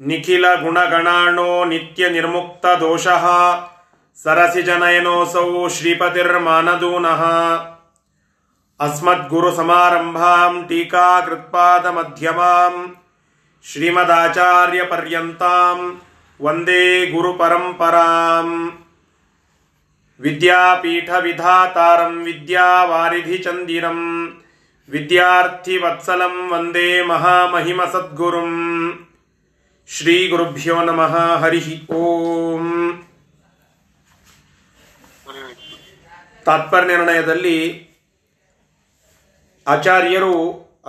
[0.00, 3.24] ನಿಖಿಲ ಗುಣಗಣಾಣೋ ನಿತ್ಯ ನಿರ್ಮುಕ್ತ ದೋಷಃ
[4.22, 7.22] ಸರಸಿಜನಯನೋಸೌ ಶ್ರೀಪತಿರ್ಮಾನದೂನಃ.
[8.80, 12.96] ಅಸ್ಮದ್ಗುರು ಸಮಾರಂಭಾಂ ಟೀಕಾಕೃತ್ಪಾದ ಮಧ್ಯಮಾಂ
[13.64, 16.00] ಶ್ರೀಮದಾಚಾರ್ಯ ಪರ್ಯಂತಾಂ
[16.42, 18.48] ವಂದೇ ಗುರು ಪರಂಪರಾಂ
[20.20, 23.38] ವಿದ್ಯಾಪೀಠ ವಿಧಾತಾರಂ ಗುರುಪರಂಪರಾಂ.
[23.38, 24.00] ಚಂದಿರಂ
[24.88, 28.54] ವಿದ್ಯಾರ್ಥಿ ವತ್ಸಲಂ ವಂದೇ ಮಹಾಮಹಿಮಸದ್ಗುರುಂ.
[30.28, 32.64] ಗುರುಭ್ಯೋ ನಮಃ ಹರಿ ಓಂ
[36.44, 37.58] ತಾತ್ಪರ್ಯ ನಿರ್ಣಯದಲ್ಲಿ
[39.66, 40.34] ಆಚಾರ್ಯರು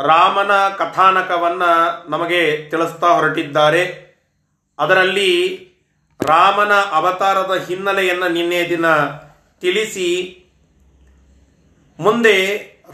[0.07, 1.63] ರಾಮನ ಕಥಾನಕವನ್ನ
[2.09, 3.83] ನಮಗೆ ತಿಳಿಸ್ತಾ ಹೊರಟಿದ್ದಾರೆ.
[4.79, 5.31] ಅದರಲ್ಲಿ
[6.19, 8.85] ರಾಮನ ಅವತಾರದ ಹಿನ್ನೆಲೆಯನ್ನು ನಿನ್ನೆ ದಿನ
[9.61, 10.09] ತಿಳಿಸಿ,
[11.99, 12.37] ಮುಂದೆ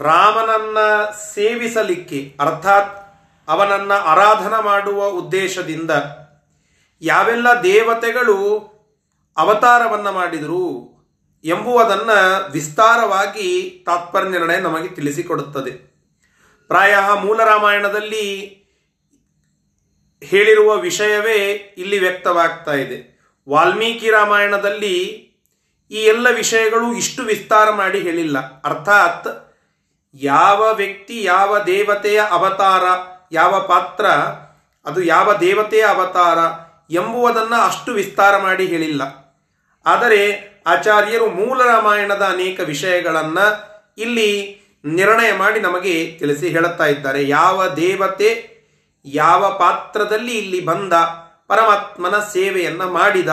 [0.00, 0.78] ರಾಮನನ್ನ
[1.32, 3.03] ಸೇವಿಸಲಿಕ್ಕೆ, ಅರ್ಥಾತ್
[3.48, 5.90] ಅವನನ್ನ ಆರಾಧನ ಮಾಡುವ ಉದ್ದೇಶದಿಂದ
[7.00, 8.74] ಯಾವೆಲ್ಲ ದೇವತೆಗಳು
[9.36, 10.94] ಅವತಾರವನ್ನು ಮಾಡಿದರು
[11.44, 12.10] ಎಂಬುವುದನ್ನ
[12.52, 15.70] ವಿಸ್ತಾರವಾಗಿ ತಾತ್ಪರ್ಯ ನಿರ್ಣಯ ನಮಗೆ ತಿಳಿಸಿಕೊಡುತ್ತದೆ.
[16.66, 18.50] ಪ್ರಾಯ ಮೂಲ ರಾಮಾಯಣದಲ್ಲಿ
[20.24, 23.20] ಹೇಳಿರುವ ವಿಷಯವೇ ಇಲ್ಲಿ ವ್ಯಕ್ತವಾಗ್ತಾ ಇದೆ.
[23.48, 25.02] ವಾಲ್ಮೀಕಿ ರಾಮಾಯಣದಲ್ಲಿ
[25.90, 28.38] ಈ ಎಲ್ಲ ವಿಷಯಗಳು ಇಷ್ಟು ವಿಸ್ತಾರ ಮಾಡಿ ಹೇಳಿಲ್ಲ.
[28.38, 29.54] ಅರ್ಥಾತ್
[30.14, 34.06] ಯಾವ ವ್ಯಕ್ತಿ ಯಾವ ದೇವತೆಯ ಅವತಾರ ಯಾವ ಪಾತ್ರ,
[34.90, 36.38] ಅದು ಯಾವ ದೇವತೆಯ ಅವತಾರ
[36.90, 39.02] ಎಂಬುವುದನ್ನು ಅಷ್ಟು ವಿಸ್ತಾರ ಮಾಡಿ ಹೇಳಿಲ್ಲ.
[39.86, 47.28] ಆದರೆ ಆಚಾರ್ಯರು ಮೂಲ ರಾಮಾಯಣದ ಅನೇಕ ವಿಷಯಗಳನ್ನು ಇಲ್ಲಿ ನಿರ್ಣಯ ಮಾಡಿ ನಮಗೆ ತಿಳಿಸಿ ಹೇಳುತ್ತಾ ಇದ್ದಾರೆ.
[47.28, 48.54] ಯಾವ ದೇವತೆ
[49.04, 50.92] ಯಾವ ಪಾತ್ರದಲ್ಲಿ ಇಲ್ಲಿ ಬಂದ,
[51.48, 53.28] ಪರಮಾತ್ಮನ ಸೇವೆಯನ್ನು ಮಾಡಿದ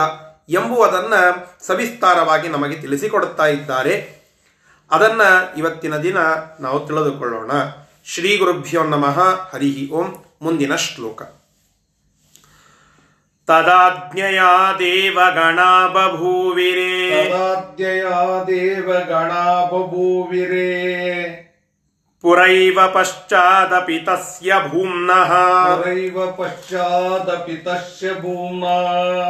[0.48, 4.22] ಎಂಬುವುದನ್ನು ಸವಿಸ್ತಾರವಾಗಿ ನಮಗೆ ತಿಳಿಸಿಕೊಡುತ್ತಾ ಇದ್ದಾರೆ.
[4.90, 6.16] ಅದನ್ನು ಇವತ್ತಿನ ದಿನ
[6.60, 7.50] ನಾವು ತಿಳಿದುಕೊಳ್ಳೋಣ.
[8.07, 9.17] ಶ್ರೀ ಗುರುಭ್ಯೋ ನಮಃ
[9.49, 10.07] ಹರಿ ಓಂ
[10.41, 11.19] ಮುಂದಿನ ಶ್ಲೋಕ
[13.47, 14.39] ತದಾಜ್ಞೆಯ
[14.79, 18.15] ದೇವಗಣಾ ಬಭೂವಿರೇ तदाद्यया
[18.47, 20.71] देवगणा बभूविरे
[22.23, 25.31] ಪುರೈವ ಪಶ್ಚಾದಪಿ ತಸ್ಯ ಭೂಮ್ನಃ
[25.73, 28.75] परैव पश्चादपि तस्य भूम्ना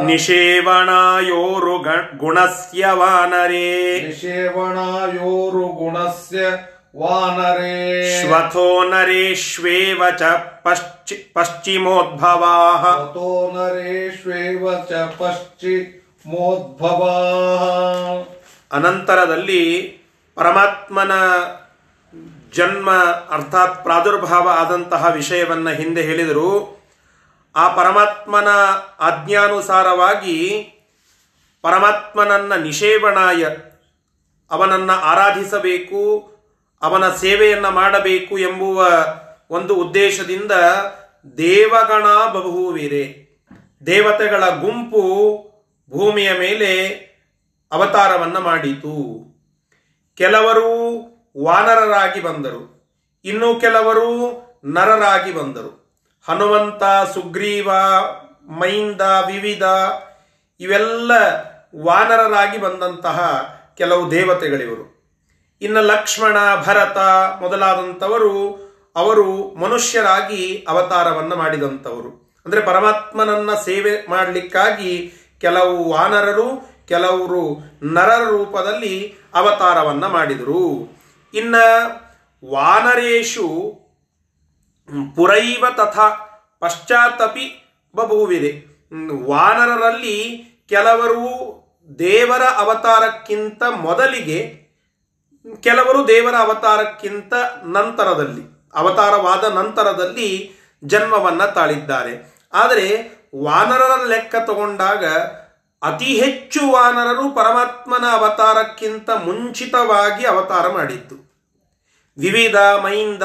[0.08, 3.68] ನಿಷೇವಣಾಯೋರು ಗ- ಗುಣಸ್ಯ ವಾನರೇ
[5.19, 6.41] निषेवणायोरुगुणस्य
[6.94, 7.75] वानरे
[8.18, 10.24] ಶ್ವಥೋ ನರೇಷ್ವೇವ ಚ
[10.66, 16.34] ಪಶ್ಚಿ ಪಶ್ಚಿಮೋದ್ಭವಾಃ ततो नरेष्वेव च पश्चिमोद्भवाः
[18.72, 19.63] ಅನಂತರದಲ್ಲಿ
[20.38, 21.13] ಪರಮಾತ್ಮನ
[22.53, 22.90] ಜನ್ಮ
[23.31, 26.50] ಅರ್ಥಾತ್ ಪ್ರಾದುರ್ಭಾವ ಆದಂತಹ ವಿಷಯವನ್ನ ಹಿಂದೆ ಹೇಳಿದರು
[27.56, 28.50] ಆ ಪರಮಾತ್ಮನ
[29.08, 30.38] ಆಜ್ಞಾನುಸಾರವಾಗಿ
[31.63, 33.44] ಪರಮಾತ್ಮನನ್ನ ನಿಷೇವಣಾಯ
[34.52, 36.02] ಅವನನ್ನ ಆರಾಧಿಸಬೇಕು
[36.82, 38.88] ಅವನ ಸೇವೆಯನ್ನು ಮಾಡಬೇಕು ಎಂಬುವ
[39.50, 40.53] ಒಂದು ಉದ್ದೇಶದಿಂದ
[41.37, 43.22] ದೇವಗಣ ಬಹುವೀರೆ
[43.87, 45.03] ದೇವತೆಗಳ ಗುಂಪು
[45.91, 46.88] ಭೂಮಿಯ ಮೇಲೆ
[47.72, 49.22] ಅವತಾರವನ್ನ ಮಾಡಿತು.
[50.15, 51.03] ಕೆಲವರು
[51.42, 52.91] ವಾನರರಾಗಿ ಬಂದರು.
[53.25, 55.98] ಇನ್ನು ಕೆಲವರು ನರರಾಗಿ ಬಂದರು.
[56.28, 56.82] ಹನುಮಂತ,
[57.15, 57.71] ಸುಗ್ರೀವ,
[58.48, 59.62] ಮೈಂದ, ವಿವಿಧ
[60.60, 61.12] ಇವೆಲ್ಲ
[61.76, 63.19] ವಾನರರಾಗಿ ಬಂದಂತಹ
[63.78, 65.02] ಕೆಲವು ದೇವತೆಗಳಿವರು.
[65.62, 66.99] ಇನ್ನು ಲಕ್ಷ್ಮಣ, ಭರತ
[67.43, 68.33] ಮೊದಲಾದಂಥವರು
[68.97, 72.33] ಅವರು ಮನುಷ್ಯರಾಗಿ ಅವತಾರವನ್ನು ಮಾಡಿದಂಥವರು.
[72.47, 77.43] ಅಂದರೆ ಪರಮಾತ್ಮನನ್ನ ಸೇವೆ ಮಾಡಲಿಕ್ಕಾಗಿ ಕೆಲವು ವಾನರರು, ಕೆಲವರು
[77.83, 80.62] ನರರ ರೂಪದಲ್ಲಿ ಅವತಾರವನ್ನು ಮಾಡಿದರು.
[81.34, 81.55] ಇನ್ನ
[82.51, 83.49] ವಾನರೇಶು
[85.17, 86.09] ಪುರೈವ ತಥಾ
[86.61, 88.51] ಪಶ್ಚಾತ್ತಪಿ ಬಬುವಿದೆ
[89.27, 90.19] ವಾನರರಲ್ಲಿ
[90.69, 91.22] ಕೆಲವರು
[91.98, 94.61] ದೇವರ ಅವತಾರಕ್ಕಿಂತ ಮೊದಲಿಗೆ
[95.60, 97.34] ಕೆಲವರು ದೇವರ ಅವತಾರಕ್ಕಿಂತ
[97.65, 100.53] ನಂತರದಲ್ಲಿ, ಅವತಾರವಾದ ನಂತರದಲ್ಲಿ
[100.84, 102.39] ಜನ್ಮವನ್ನು ತಾಳಿದ್ದಾರೆ.
[102.53, 102.86] ಆದರೆ
[103.42, 105.04] ವಾನರರ ಲೆಕ್ಕ ತಗೊಂಡಾಗ
[105.83, 111.33] ಅತಿ ಹೆಚ್ಚು ವಾನರರು ಪರಮಾತ್ಮನ ಅವತಾರಕ್ಕಿಂತ ಮುಂಚಿತವಾಗಿ ಅವತಾರ ಮಾಡಿದ್ದು.
[112.18, 113.22] ವಿವಿಧ ಮೈಂದ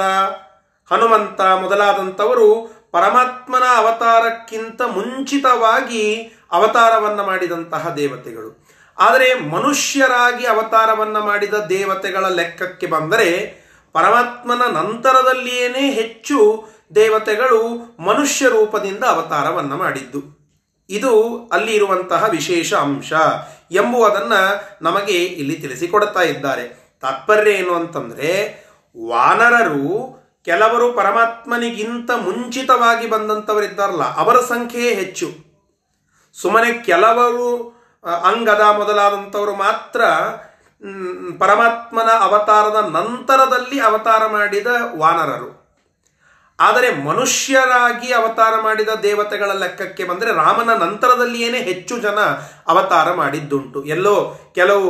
[0.92, 6.22] ಹನುಮಂತ ಮೊದಲಾದಂಥವರು ಪರಮಾತ್ಮನ ಅವತಾರಕ್ಕಿಂತ ಮುಂಚಿತವಾಗಿ
[6.52, 8.67] ಅವತಾರವನ್ನು ಮಾಡಿದಂತಹ ದೇವತೆಗಳು.
[9.00, 13.58] ಆದರೆ ಮನುಷ್ಯರಾಗಿ ಅವತಾರವನ್ನ ಮಾಡಿದ ದೇವತೆಗಳ ಲೆಕ್ಕಕ್ಕೆ ಬಂದರೆ
[13.94, 20.38] ಪರಮಾತ್ಮನ ನಂತರದಲ್ಲಿಯೇನೇ ಹೆಚ್ಚು ದೇವತೆಗಳು ಮನುಷ್ಯ ರೂಪದಿಂದ ಅವತಾರವನ್ನ ಮಾಡಿದ್ದು.
[20.90, 23.14] ಇದು ಅಲ್ಲಿ ಇರುವಂತಹ ವಿಶೇಷ ಅಂಶ
[23.72, 24.34] ಎಂಬುವುದನ್ನ
[24.82, 26.98] ನಮಗೆ ಇಲ್ಲಿ ತಿಳಿಸಿಕೊಡ್ತಾ ಇದ್ದಾರೆ.
[27.02, 28.64] ತಾತ್ಪರ್ಯ ಏನು ಅಂತಂದ್ರೆ,
[29.08, 35.28] ವಾನರರು ಕೆಲವರು ಪರಮಾತ್ಮನಿಗಿಂತ ಮುಂಚಿತವಾಗಿ ಬಂದಂಥವರಿದ್ದಾರಲ್ಲ ಅವರ ಸಂಖ್ಯೆಯೇ ಹೆಚ್ಚು.
[36.42, 40.02] ಸುಮ್ಮನೆ ಕೆಲವರು ಅಂಗದ ಮೊದಲಾದಂಥವರು ಮಾತ್ರ
[41.40, 44.68] ಪರಮಾತ್ಮನ ಅವತಾರದ ನಂತರದಲ್ಲಿ ಅವತಾರ ಮಾಡಿದ
[44.98, 45.50] ವಾನರರು.
[46.60, 52.20] ಆದರೆ ಮನುಷ್ಯರಾಗಿ ಅವತಾರ ಮಾಡಿದ ದೇವತೆಗಳ ಲೆಕ್ಕಕ್ಕೆ ಬಂದರೆ ರಾಮನ ನಂತರದಲ್ಲಿಯೇ ಹೆಚ್ಚು ಜನ
[52.68, 53.84] ಅವತಾರ ಮಾಡಿದ್ದುಂಟು.
[53.86, 54.16] ಎಲ್ಲೋ
[54.56, 54.88] ಕೆಲವು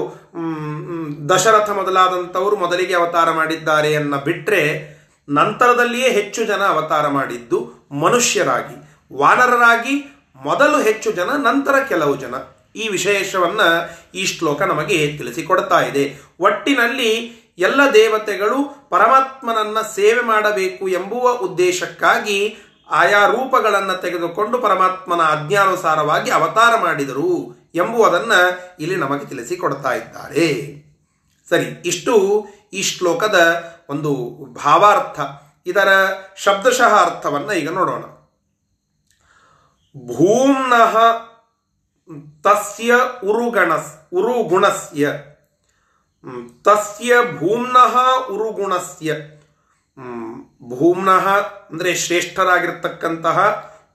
[1.29, 4.61] ದಶರಥ ಮೊದಲಾದಂಥವರು ಮೊದಲಿಗೆ ಅವತಾರ ಮಾಡಿದ್ದಾರೆ ಅನ್ನ ಬಿಟ್ಟರೆ
[5.29, 7.59] ನಂತರದಲ್ಲಿಯೇ ಹೆಚ್ಚು ಜನ ಅವತಾರ ಮಾಡಿದ್ದು
[7.91, 8.77] ಮನುಷ್ಯರಾಗಿ.
[9.17, 9.95] ವಾನರರಾಗಿ
[10.35, 12.35] ಮೊದಲು ಹೆಚ್ಚು ಜನ, ನಂತರ ಕೆಲವು ಜನ.
[12.75, 13.61] ಈ ವಿಶೇಷವನ್ನ
[14.15, 16.21] ಈ ಶ್ಲೋಕ ನಮಗೆ ತಿಳಿಸಿಕೊಡ್ತಾ ಇದೆ.
[16.39, 22.57] ಒಟ್ಟಿನಲ್ಲಿ ಎಲ್ಲ ದೇವತೆಗಳು ಪರಮಾತ್ಮನನ್ನ ಸೇವೆ ಮಾಡಬೇಕು ಎಂಬುವ ಉದ್ದೇಶಕ್ಕಾಗಿ
[22.89, 28.31] ಆಯಾ ರೂಪಗಳನ್ನು ತೆಗೆದುಕೊಂಡು ಪರಮಾತ್ಮನ ಅಜ್ಞಾನುಸಾರವಾಗಿ ಅವತಾರ ಮಾಡಿದರು ಎಂಬುವುದನ್ನ
[28.79, 30.77] ಇಲ್ಲಿ ನಮಗೆ ತಿಳಿಸಿಕೊಡ್ತಾ ಇದ್ದಾರೆ.
[31.49, 34.13] ಸರಿ, ಇಷ್ಟು ಈ ಶ್ಲೋಕದ ಒಂದು
[34.53, 35.19] ಭಾವಾರ್ಥ.
[35.65, 35.87] ಇದರ
[36.37, 38.01] ಶಬ್ದಶಃ ಅರ್ಥವನ್ನ ಈಗ ನೋಡೋಣ.
[40.05, 40.97] ಭೂಮ್ನಃ
[42.43, 42.93] ತಸ್ಯ
[43.23, 45.09] ಉರುಗಣಸ್, ಉರುಗುಣಸ್ಯ.
[46.63, 47.93] ತಸ್ಯ ಭೂಮ್ನಃ
[48.27, 49.13] ಉರುಗುಣಸ್ಯ.
[50.69, 51.27] ಭೂಮ್ನಃ
[51.69, 53.37] ಅಂದರೆ ಶ್ರೇಷ್ಠರಾಗಿರ್ತಕ್ಕಂತಹ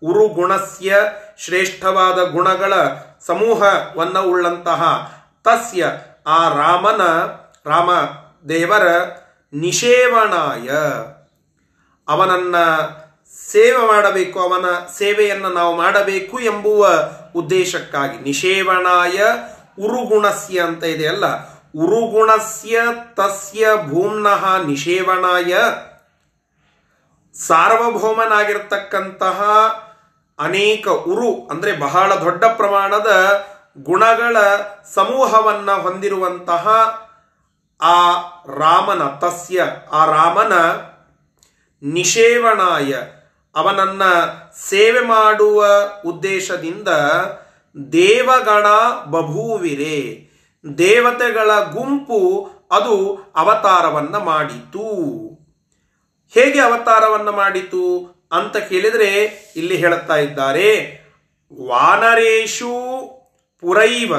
[0.03, 0.97] ಉರುಗುಣಸ್ಯ,
[1.39, 2.73] ಶ್ರೇಷ್ಠವಾದ ಗುಣಗಳ
[3.21, 4.83] ಸಮೂಹವನ್ನ ಉಳ್ಳಂತಹ
[5.45, 5.87] ತಸ್ಯ.
[6.27, 7.03] ಆ ರಾಮನ,
[7.67, 7.91] ರಾಮ
[8.49, 8.87] ದೇವರ
[9.53, 10.69] ನಿಷೇವಣಾಯ.
[12.09, 12.57] ಅವನನ್ನ
[13.53, 14.65] ಸೇವೆ ಮಾಡಬೇಕು, ಅವನ
[14.99, 16.89] ಸೇವೆಯನ್ನು ನಾವು ಮಾಡಬೇಕು ಎಂಬುವ
[17.37, 18.19] ಉದ್ದೇಶಕ್ಕಾಗಿ.
[18.19, 19.23] ನಿಷೇವಣಾಯ
[19.81, 22.81] ಉರುಗುಣಸ್ಯ ಅಂತ ಇದೆಯಲ್ಲ ಉರುಗುಣಸ್ಯ
[23.15, 25.57] ತಸ್ಯ ಭೂಮ್ನಃ ನಿಷೇವಣಾಯ.
[27.35, 29.43] ಸಾರ್ವಭೌಮನಾಗಿರ್ತಕ್ಕಂತಹ
[30.39, 33.45] ಅನೇಕ ಉರು, ಅಂದ್ರೆ ಬಹಳ ದೊಡ್ಡ ಪ್ರಮಾಣದ
[33.79, 34.37] ಗುಣಗಳ
[34.95, 36.69] ಸಮೂಹವನ್ನ ಹೊಂದಿರುವಂತಹ
[37.83, 38.13] ಆ
[38.57, 40.53] ರಾಮನ ತಸ್ಯ, ಆ ರಾಮನ
[41.83, 42.95] ನಿಷೇವಣಾಯ.
[43.55, 44.03] ಅವನನ್ನ
[44.69, 45.67] ಸೇವೆ ಮಾಡುವ
[46.07, 46.89] ಉದ್ದೇಶದಿಂದ
[47.93, 48.67] ದೇವಗಣ
[49.05, 50.33] ಬಭೂವಿರೆ.
[50.79, 54.83] ದೇವತೆಗಳ ಗುಂಪು ಅದು ಅವತಾರವನ್ನ ಮಾಡಿತು.
[56.35, 59.25] ಹೇಗೆ ಅವತಾರವನ್ನ ಮಾಡಿತು ಅಂತ ಕೇಳಿದರೆ
[59.57, 61.03] ಇಲ್ಲಿ ಹೇಳುತ್ತಾ ಇದ್ದಾರೆ.
[61.67, 62.73] ವಾನರೇಶು
[63.61, 64.15] ಪುರೈವ.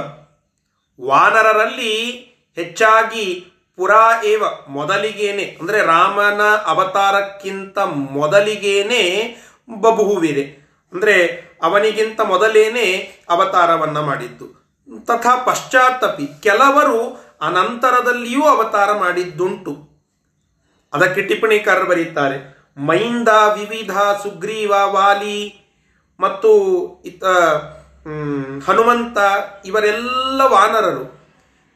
[1.01, 2.11] ವಾನರರಲ್ಲಿ
[2.55, 7.77] ಹೆಚ್ಚಾಗಿ ಪುರಾ ಏವ ಮೊದಲಿಗೇನೆ, ಅಂದ್ರೆ ರಾಮನ ಅವತಾರಕ್ಕಿಂತ
[8.11, 9.01] ಮೊದಲಿಗೇನೆ
[9.81, 10.43] ಬಬುಹುವಿದೆ.
[10.93, 11.15] ಅಂದ್ರೆ
[11.63, 12.85] ಅವನಿಗಿಂತ ಮೊದಲೇನೆ
[13.29, 14.47] ಅವತಾರವನ್ನ ಮಾಡಿದ್ದು.
[15.05, 19.89] ತಥಾ ಪಶ್ಚಾತ್ತಪಿ, ಕೆಲವರು ಅನಂತರದಲ್ಲಿಯೂ ಅವತಾರ ಮಾಡಿದ್ದುಂಟು.
[20.93, 22.37] ಅದಕ್ಕೆ ಟಿಪ್ಪಣಿಕಾರರು ಬರೀತಾರೆ,
[22.77, 23.91] ಮೈಂದ ವಿವಿಧ
[24.23, 25.69] ಸುಗ್ರೀವ ವಾಲಿ
[26.19, 26.51] ಮತ್ತು
[27.05, 27.25] ಇತ
[28.69, 29.17] ಹನುಮಂತ
[29.65, 31.05] ಇವರೆಲ್ಲ ವಾನರರು.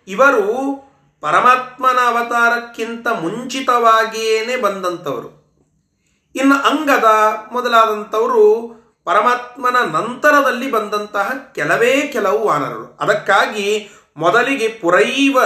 [0.07, 0.86] ಇವರು
[1.21, 5.37] ಪರಮಾತ್ಮನ ಅವತಾರಕ್ಕಿಂತ ಮುಂಚಿತವಾಗಿಯೇನೆ ಬಂದಂಥವರು.
[6.35, 7.05] ಇನ್ನು ಅಂಗದ
[7.51, 12.97] ಮೊದಲಾದಂಥವರು ಪರಮಾತ್ಮನ ನಂತರದಲ್ಲಿ ಬಂದಂತಹ ಕೆಲವೇ ಕೆಲವು ವಾನರರು.
[12.97, 15.37] ಅದಕ್ಕಾಗಿ ಮೊದಲಿಗೆ ಪುರೈವ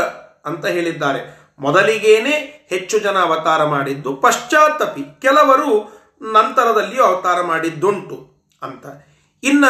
[0.46, 1.40] ಅಂತ ಹೇಳಿದ್ದಾರೆ.
[1.60, 4.16] ಮೊದಲಿಗೇನೆ ಹೆಚ್ಚು ಜನ ಅವತಾರ ಮಾಡಿದ್ದು.
[4.16, 8.86] ಪಶ್ಚಾತ್ತಪಿ ಕೆಲವರು ನಂತರದಲ್ಲಿಯೂ ಅವತಾರ ಮಾಡಿದ್ದುಂಟು ಅಂತ.
[9.44, 9.66] ಇನ್ನ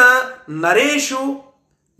[0.48, 1.42] ನರೇಶು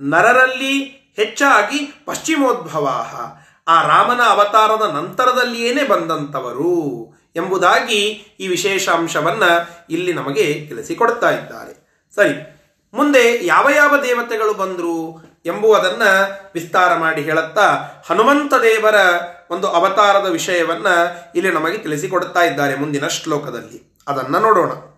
[0.01, 0.81] ನರರಲ್ಲಿ
[1.17, 3.42] ಹೆಚ್ಚಾಗಿ ಪಶ್ಚಿಮೋದ್ಭವಾಹ.
[3.69, 8.01] ಆ ರಾಮನ ಅವತಾರದ ನಂತರದಲ್ಲಿಯೇನೆ ಬಂದಂಥವರು ಎಂಬುದಾಗಿ
[8.41, 12.05] ಈ ವಿಶೇಷಾಂಶವನ್ನು ಇಲ್ಲಿ ನಮಗೆ ತಿಳಿಸಿಕೊಡ್ತಾ ಇದ್ದಾರೆ.
[12.15, 12.63] ಸರಿ,
[12.95, 18.95] ಮುಂದೆ ಯಾವ ಯಾವ ದೇವತೆಗಳು ಬಂದರು ಎಂಬುವುದನ್ನು ವಿಸ್ತಾರ ಮಾಡಿ ಹೇಳುತ್ತಾ ಹನುಮಂತ ದೇವರ
[19.51, 20.87] ಒಂದು ಅವತಾರದ ವಿಷಯವನ್ನ
[21.35, 23.97] ಇಲ್ಲಿ ನಮಗೆ ತಿಳಿಸಿಕೊಡ್ತಾ ಇದ್ದಾರೆ ಮುಂದಿನ ಶ್ಲೋಕದಲ್ಲಿ.
[24.09, 24.92] ಅದನ್ನು ನೋಡೋಣ.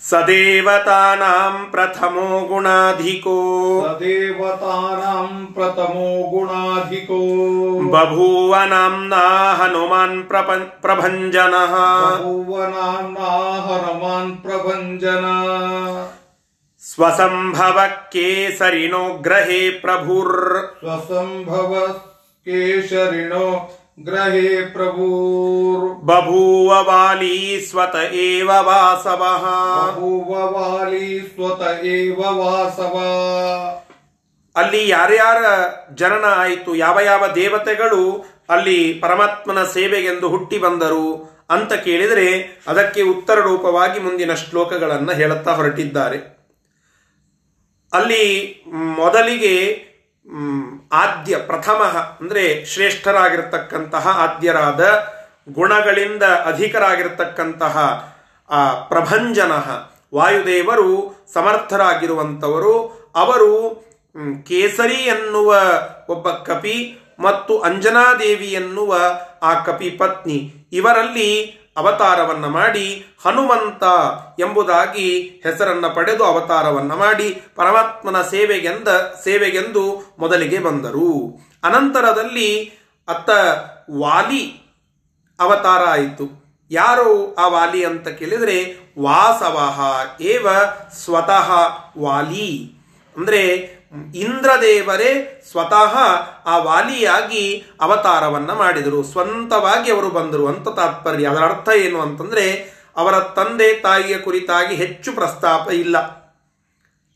[0.00, 3.38] सदेवतानां प्रथमो गुणाधिको।
[3.86, 7.18] सदेवतानां प्रथमो गुणाधिको।
[7.80, 10.22] बभूव नाम्ना हनुमान्
[10.82, 11.76] प्रभञ्जनः।
[12.10, 15.44] बभूव नाम्ना हनुमान् प्रभञ्जना।
[16.78, 21.88] स्वसम्भव केसरिणो ग्रहे प्रभुर्। स्वसम्भव
[22.48, 27.35] केसरिणो ग्रहे प्रभुर् ಬಭೂವ ವಾಲಿ
[27.67, 29.43] ಸ್ವತ ಏವ ವಾಸವಃ
[29.77, 31.61] बभूव वाली स्वत
[31.93, 32.95] एव वासव
[34.55, 35.39] ಅಲ್ಲಿ ಯಾರ್ಯಾರ
[35.95, 38.03] ಜನನ ಆಯಿತು ಯಾವ ಯಾವ ದೇವತೆಗಳು
[38.49, 41.07] ಅಲ್ಲಿ ಪರಮಾತ್ಮನ ಸೇವೆಗೆಂದು ಹುಟ್ಟಿ ಬಂದರು
[41.49, 42.27] ಅಂತ ಕೇಳಿದರೆ
[42.67, 46.19] ಅದಕ್ಕೆ ಉತ್ತರ ರೂಪವಾಗಿ ಮುಂದಿನ ಶ್ಲೋಕಗಳನ್ನು ಹೇಳುತ್ತಾ ಹೊರಟಿದ್ದಾರೆ
[47.93, 48.23] ಅಲ್ಲಿ
[48.97, 49.88] ಮೊದಲಿಗೆ ಮ್,
[50.92, 51.82] ಆದ್ಯ ಪ್ರಥಮ
[52.20, 54.80] ಅಂದರೆ ಶ್ರೇಷ್ಠರಾಗಿರ್ತಕ್ಕಂತಹ ಆದ್ಯರಾದ
[55.52, 58.08] ಗುಣಗಳಿಂದ ಅಧಿಕರಾಗಿರ್ತಕ್ಕಂತಹ,
[58.50, 59.52] ಆ, ಪ್ರಭಂಜನ,
[60.14, 63.00] ವಾಯುದೇವರು ಸಮರ್ಥರಾಗಿರುವಂಥವರು.
[63.16, 63.84] ಅವರು
[64.46, 65.56] ಕೇಸರಿ ಎನ್ನುವ
[66.08, 68.96] ಒಬ್ಬ ಕಪಿ ಮತ್ತು ಅಂಜನಾದೇವಿ ಎನ್ನುವ
[69.42, 70.68] ಆ ಕಪಿ ಪತ್ನಿ.
[70.72, 73.84] ಇವರಲ್ಲಿ ಅವತಾರವನ್ನ ಮಾಡಿ ಹನುಮಂತ
[74.40, 78.88] ಎಂಬುದಾಗಿ ಹೆಸರನ್ನ ಪಡೆದು ಅವತಾರವನ್ನ ಮಾಡಿ ಪರಮಾತ್ಮನ ಸೇವೆಗೆಂದ
[79.24, 81.40] ಸೇವೆಗೆಂದು ಮೊದಲಿಗೆ ಬಂದರು.
[81.64, 82.72] ಅನಂತರದಲ್ಲಿ
[83.08, 83.30] ಅತ್ತ
[83.98, 84.60] ವಾಲಿ
[85.40, 86.40] ಅವತಾರ ಆಯಿತು.
[86.70, 89.80] ಯಾರು ಆ ವಾಲಿ ಅಂತ ಕೇಳಿದರೆ ವಾಸವಹ
[90.20, 90.46] ಏವ
[91.04, 91.52] ಸ್ವತಃ
[91.98, 92.72] ವಾಲಿ.
[93.16, 93.74] ಅಂದ್ರೆ
[94.14, 95.98] ಇಂದ್ರದೇವರೇ ಸ್ವತಃ
[96.46, 99.02] ಆ ವಾಲಿಯಾಗಿ ಅವತಾರವನ್ನ ಮಾಡಿದರು.
[99.02, 101.28] ಸ್ವಂತವಾಗಿ ಅವರು ಬಂದರು ಅಂತ ತಾತ್ಪರ್ಯ.
[101.28, 106.20] ಅದರ ಅರ್ಥ ಏನು ಅಂತಂದ್ರೆ, ಅವರ ತಂದೆ ತಾಯಿಯ ಕುರಿತಾಗಿ ಹೆಚ್ಚು ಪ್ರಸ್ತಾಪ ಇಲ್ಲ.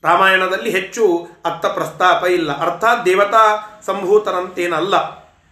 [0.04, 2.60] ರಾಮಾಯಣದಲ್ಲಿ ಹೆಚ್ಚು ಅತ್ತ ಪ್ರಸ್ತಾಪ ಇಲ್ಲ.
[2.60, 4.94] ಅರ್ಥಾತ್ ದೇವತಾ ಸಂಭೂತರಂತೇನಲ್ಲ.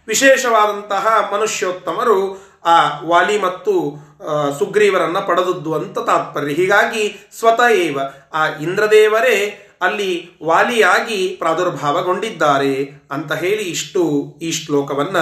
[0.08, 3.94] ವಿಶೇಷವಾದಂತಹ ಮನುಷ್ಯೋತ್ತಮರು ಆ ವಾಲಿ ಮತ್ತು
[4.58, 6.54] ಸುಗ್ರೀವರನ್ನ ಪಡೆದದ್ದು ಅಂತ ತಾತ್ಪರ್ಯ.
[6.54, 7.98] ಹೀಗಾಗಿ ಸ್ವತಃ
[8.34, 15.16] ಆ ಇಂದ್ರದೇವರೇ ಅಲ್ಲಿ ವಾಲಿಯಾಗಿ ಪ್ರಾದುರ್ಭಾವಗೊಂಡಿದ್ದಾರೆ ಅಂತ ಹೇಳಿ ಇಷ್ಟು ಈ ಶ್ಲೋಕವನ್ನ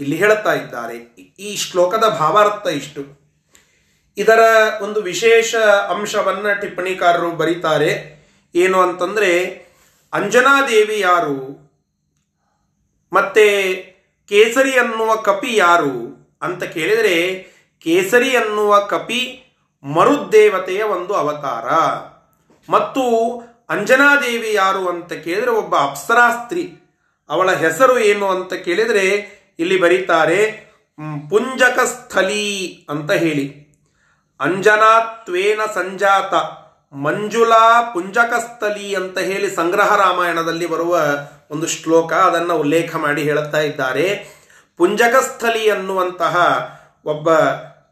[0.00, 0.96] ಇಲ್ಲಿ ಹೇಳುತ್ತಾ ಇದ್ದಾರೆ.
[1.38, 3.24] ಈ ಶ್ಲೋಕದ ಭಾವಾರ್ಥ ಇಷ್ಟು.
[4.16, 4.38] ಇದರ
[4.82, 5.54] ಒಂದು ವಿಶೇಷ
[5.90, 8.14] ಅಂಶವನ್ನ ಟಿಪ್ಪಣಿಕಾರರು ಬರೀತಾರೆ.
[8.54, 9.44] ಏನು ಅಂತಂದ್ರೆ,
[10.12, 11.64] ಅಂಜನಾದೇವಿ ಯಾರು?
[13.12, 13.74] ಮತ್ತೆ
[14.28, 16.14] ಕೇಸರಿ ಅನ್ನುವ ಕಪಿ ಯಾರು?
[16.42, 17.46] ಅಂತ ಕೇಳಿದರೆ,
[17.78, 19.40] ಕೇಸರಿ ಅನ್ನುವ ಕಪಿ
[19.82, 21.68] ಮರುದ್ದೇವತೆಯ ಒಂದು ಅವತಾರ.
[22.72, 23.02] ಮತ್ತು
[23.70, 26.74] ಅಂಜನಾದೇವಿ ಯಾರು ಅಂತ ಕೇಳಿದರೆ ಒಬ್ಬ ಅಪ್ಸರಾ ಸ್ತ್ರೀ.
[27.30, 29.08] ಅವಳ ಹೆಸರು ಏನು ಅಂತ ಕೇಳಿದರೆ
[29.58, 30.70] ಇಲ್ಲಿ ಬರೀತಾರೆ
[31.30, 31.78] ಪುಂಜಕ
[32.90, 33.64] ಅಂತ ಹೇಳಿ.
[34.40, 36.34] ಅಂಜನಾತ್ವೇನ ಸಂಜಾತ,
[36.94, 41.00] ಮಂಜುಳಾ ಪುಂಜಕಸ್ಥಲಿ ಅಂತ ಹೇಳಿ ಸಂಗ್ರಹ ರಾಮಾಯಣದಲ್ಲಿ ಬರುವ
[41.50, 44.26] ಒಂದು ಶ್ಲೋಕ ಅದನ್ನು ಉಲ್ಲೇಖ ಮಾಡಿ ಹೇಳುತ್ತಾ ಇದ್ದಾರೆ.
[44.76, 46.36] ಪುಂಜಕಸ್ಥಲಿ ಅನ್ನುವಂತಹ
[47.04, 47.30] ಒಬ್ಬ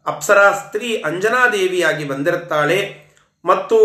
[0.05, 3.03] ಅಪ್ಸರಾ ಸ್ತ್ರೀ ಅಂಜನಾದೇವಿಯಾಗಿ ಬಂದಿರುತ್ತಾಳೆ.
[3.45, 3.77] ಮತ್ತು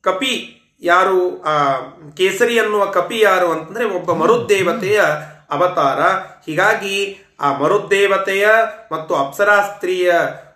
[0.00, 1.72] ಕಪಿ ಯಾರು ಆ
[2.16, 5.00] ಕೇಸರಿ ಅನ್ನುವ ಕಪಿ ಯಾರು ಅಂತಂದ್ರೆ ಒಬ್ಬ ಮರುದ್ದೇವತೆಯ
[5.50, 6.00] ಅವತಾರ.
[6.46, 8.48] ಹೀಗಾಗಿ ಆ ಮರುದ್ದೇವತೆಯ
[8.92, 10.12] ಮತ್ತು ಅಪ್ಸರಾ ಸ್ತ್ರೀಯ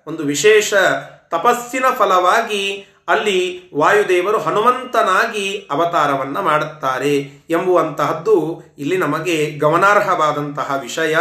[0.06, 0.75] ಒಂದು ವಿಶೇಷ
[1.28, 7.16] ತಪಸ್ಸಿನ ಫಲವಾಗಿ ಅಲ್ಲಿ ವಾಯುದೇವರು ಹನುಮಂತನಾಗಿ ಅವತಾರವನ್ನ ಮಾಡುತ್ತಾರೆ
[7.50, 11.16] ಎಂಬುವಂತಹದ್ದು ಇಲ್ಲಿ ನಮಗೆ ಗಮನಾರ್ಹವಾದಂತಹ ವಿಷಯ.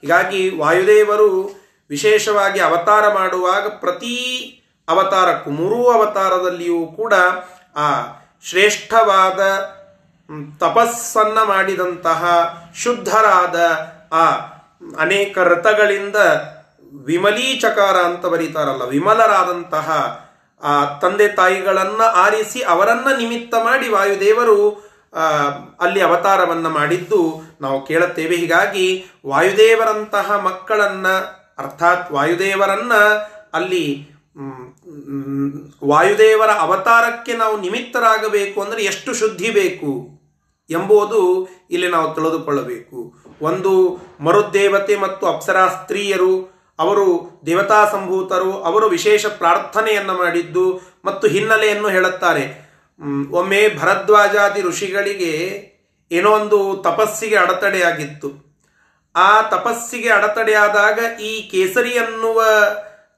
[0.00, 1.30] ಹೀಗಾಗಿ ವಾಯುದೇವರು
[1.90, 4.16] ವಿಶೇಷವಾಗಿ ಅವತಾರ ಮಾಡುವಾಗ ಪ್ರತಿ
[4.88, 7.14] ಅವತಾರಕ್ಕೂ ಮೂರೂ ಅವತಾರದಲ್ಲಿಯೂ ಕೂಡ
[7.76, 7.86] ಆ
[8.44, 9.40] ಶ್ರೇಷ್ಠವಾದ
[10.58, 12.20] ತಪಸ್ಸನ್ನು ಮಾಡಿದಂತಹ
[12.76, 13.58] ಶುದ್ಧರಾದ
[14.12, 14.26] ಆ
[15.00, 16.16] ಅನೇಕ ರಥಗಳಿಂದ
[17.04, 19.88] ವಿಮಲೀಚಕಾರ ಅಂತ ಬರೀತಾರಲ್ಲ, ವಿಮಲರಾದಂತಹ
[20.62, 24.90] ಆ ತಂದೆ ತಾಯಿಗಳನ್ನ ಆರಿಸಿ ಅವರನ್ನ ನಿಮಿತ್ತ ಮಾಡಿ ವಾಯುದೇವರು
[25.80, 28.36] ಅಲ್ಲಿ ಅವತಾರವನ್ನ ಮಾಡಿದ್ದು ನಾವು ಕೇಳುತ್ತೇವೆ.
[28.36, 31.08] ಹೀಗಾಗಿ ವಾಯುದೇವರಂತಹ ಮಕ್ಕಳನ್ನ,
[31.58, 32.92] ಅರ್ಥಾತ್ ವಾಯುದೇವರನ್ನ
[33.52, 34.09] ಅಲ್ಲಿ
[35.86, 40.20] ವಾಯುದೇವರ ಅವತಾರಕ್ಕೆ ನಾವು ನಿಮಿತ್ತರಾಗಬೇಕು ಅಂದರೆ ಎಷ್ಟು ಶುದ್ಧಿ ಬೇಕು
[40.70, 43.14] ಎಂಬುದು ಇಲ್ಲಿ ನಾವು ತಿಳಿದುಕೊಳ್ಳಬೇಕು.
[43.42, 43.72] ಒಂದು
[44.20, 52.44] ಮರುದೇವತೆ ಮತ್ತು ಅಪ್ಸರಾ ಸ್ತ್ರೀಯರು, ಅವರು ದೇವತಾ ಸಂಭೂತರು, ಅವರು ವಿಶೇಷ ಪ್ರಾರ್ಥನೆಯನ್ನು ಮಾಡಿದ್ದು ಮತ್ತು ಹಿನ್ನೆಲೆಯನ್ನು ಹೇಳುತ್ತಾರೆ.
[53.30, 55.34] ಒಮ್ಮೆ ಭರದ್ವಾಜಾದಿ ಋಷಿಗಳಿಗೆ
[56.12, 58.50] ಏನೋ ಒಂದು ತಪಸ್ಸಿಗೆ ಅಡೆತಡೆಯಾಗಿತ್ತು.
[59.16, 62.42] ಆ ತಪಸ್ಸಿಗೆ ಅಡೆತಡೆಯಾದಾಗ ಈ ಕೇಸರಿ ಅನ್ನುವ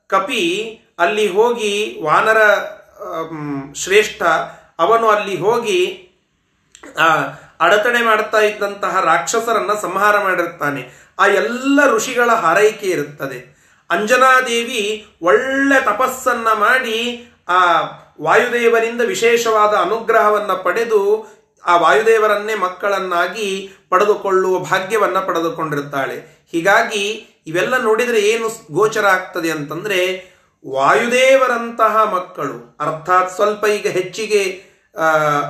[0.06, 2.36] ಕಪಿ ಅಲ್ಲಿ ಹೋಗಿ ವಾನರ
[3.74, 4.22] ಶ್ರೇಷ್ಠ,
[4.78, 6.08] ಅವನು ಅಲ್ಲಿ ಹೋಗಿ
[7.60, 10.92] ಅಡತಣೆ ಮಾಡ್ತಾ ಇದ್ದಂತಹ ರಾಕ್ಷಸರನ್ನ ಸಂಹಾರ ಮಾಡಿರ್ತಾನೆ.
[11.18, 13.52] ಆ ಎಲ್ಲ ಋಷಿಗಳ ಹಾರೈಕೆ ಇರುತ್ತದೆ.
[13.90, 17.80] ಅಂಜನಾದೇವಿ ಒಳ್ಳೆ ತಪಸ್ಸನ್ನ ಮಾಡಿ, ಆ,
[18.22, 21.28] ವಾಯುದೇವರಿಂದ ವಿಶೇಷವಾದ ಅನುಗ್ರಹವನ್ನ ಪಡೆದು,
[21.64, 26.46] ಆ ವಾಯುದೇವರನ್ನೇ ಮಕ್ಕಳನ್ನಾಗಿ ಪಡೆದುಕೊಳ್ಳುವ ಭಾಗ್ಯವನ್ನ ಪಡೆದುಕೊಂಡಿರ್ತಾಳೆ.
[26.52, 30.31] ಹೀಗಾಗಿ ಇವೆಲ್ಲ ನೋಡಿದರೆ ಏನು ಗೋಚರ ಆಗ್ತದೆ ಅಂತಂದ್ರೆ
[30.66, 34.72] ವಾಯುದೇವರಂತಹ ಮಕ್ಕಳು, ಅರ್ಥಾತ್ ಸ್ವಲ್ಪ ಈಗ ಹೆಚ್ಚಿಗೆ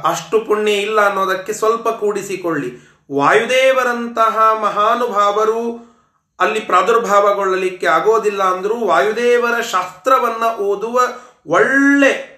[0.05, 2.69] ಅಷ್ಟು ಪುಣ್ಯ ಇಲ್ಲ ಅನ್ನೋದಕ್ಕೆ ಸ್ವಲ್ಪ ಕೂಡಿಸಿಕೊಳ್ಳಿ.
[3.13, 5.93] ವಾಯುದೇವರಂತಹ ಮಹಾನುಭಾವರು
[6.41, 11.01] ಅಲ್ಲಿ ಪ್ರಾದುರ್ಭಾವಗೊಳ್ಳಲಿಕ್ಕೆ ಆಗೋದಿಲ್ಲ ಅಂದರೂ ವಾಯುದೇವರ ಶಾಸ್ತ್ರವನ್ನು ಓದುವ
[11.47, 12.33] ಒಳ್ಳೆ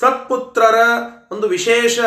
[0.00, 0.78] ಸತ್ಪುತ್ರರ
[1.32, 1.98] ಒಂದು ವಿಶೇಷ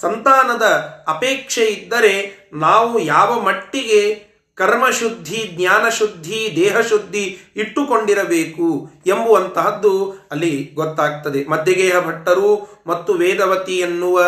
[0.00, 0.62] ಸಂತಾನದ
[1.08, 2.14] ಅಪೇಕ್ಷೆ ಇದ್ದರೆ
[2.52, 4.25] ನಾವು ಯಾವ ಮಟ್ಟಿಗೆ
[4.56, 11.44] ಕರ್ಮಶುದ್ಧಿ, ಜ್ಞಾನಶುದ್ಧಿ, ದೇಹಶುದ್ಧಿ ಇಟ್ಟುಕೊಂಡಿರಬೇಕು ಎಂಬುವಂತಹದ್ದು ಅಲ್ಲಿ ಗೊತ್ತಾಗ್ತದೆ.
[11.48, 14.22] ಮಧ್ಯಗೇಹ ಭಟ್ಟರು ಮತ್ತು ವೇದವತಿ ಎನ್ನುವ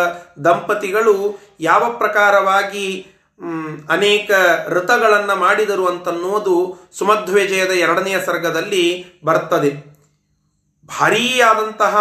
[0.45, 3.07] ದಂಪತಿಗಳು ಯಾವ ಪ್ರಕಾರವಾಗಿ
[3.89, 4.31] ಅನೇಕ
[4.67, 9.71] ಋತಗಳನ್ನು ಮಾಡಿದರು ಅಂತನ್ನುವುದು ಸುಮಧ್ವೇಜಯದ ಎರಡನೆಯ ಸರ್ಗದಲ್ಲಿ ಬರ್ತದೆ.
[10.85, 11.95] ಭಾರೀಯಾದಂತಹ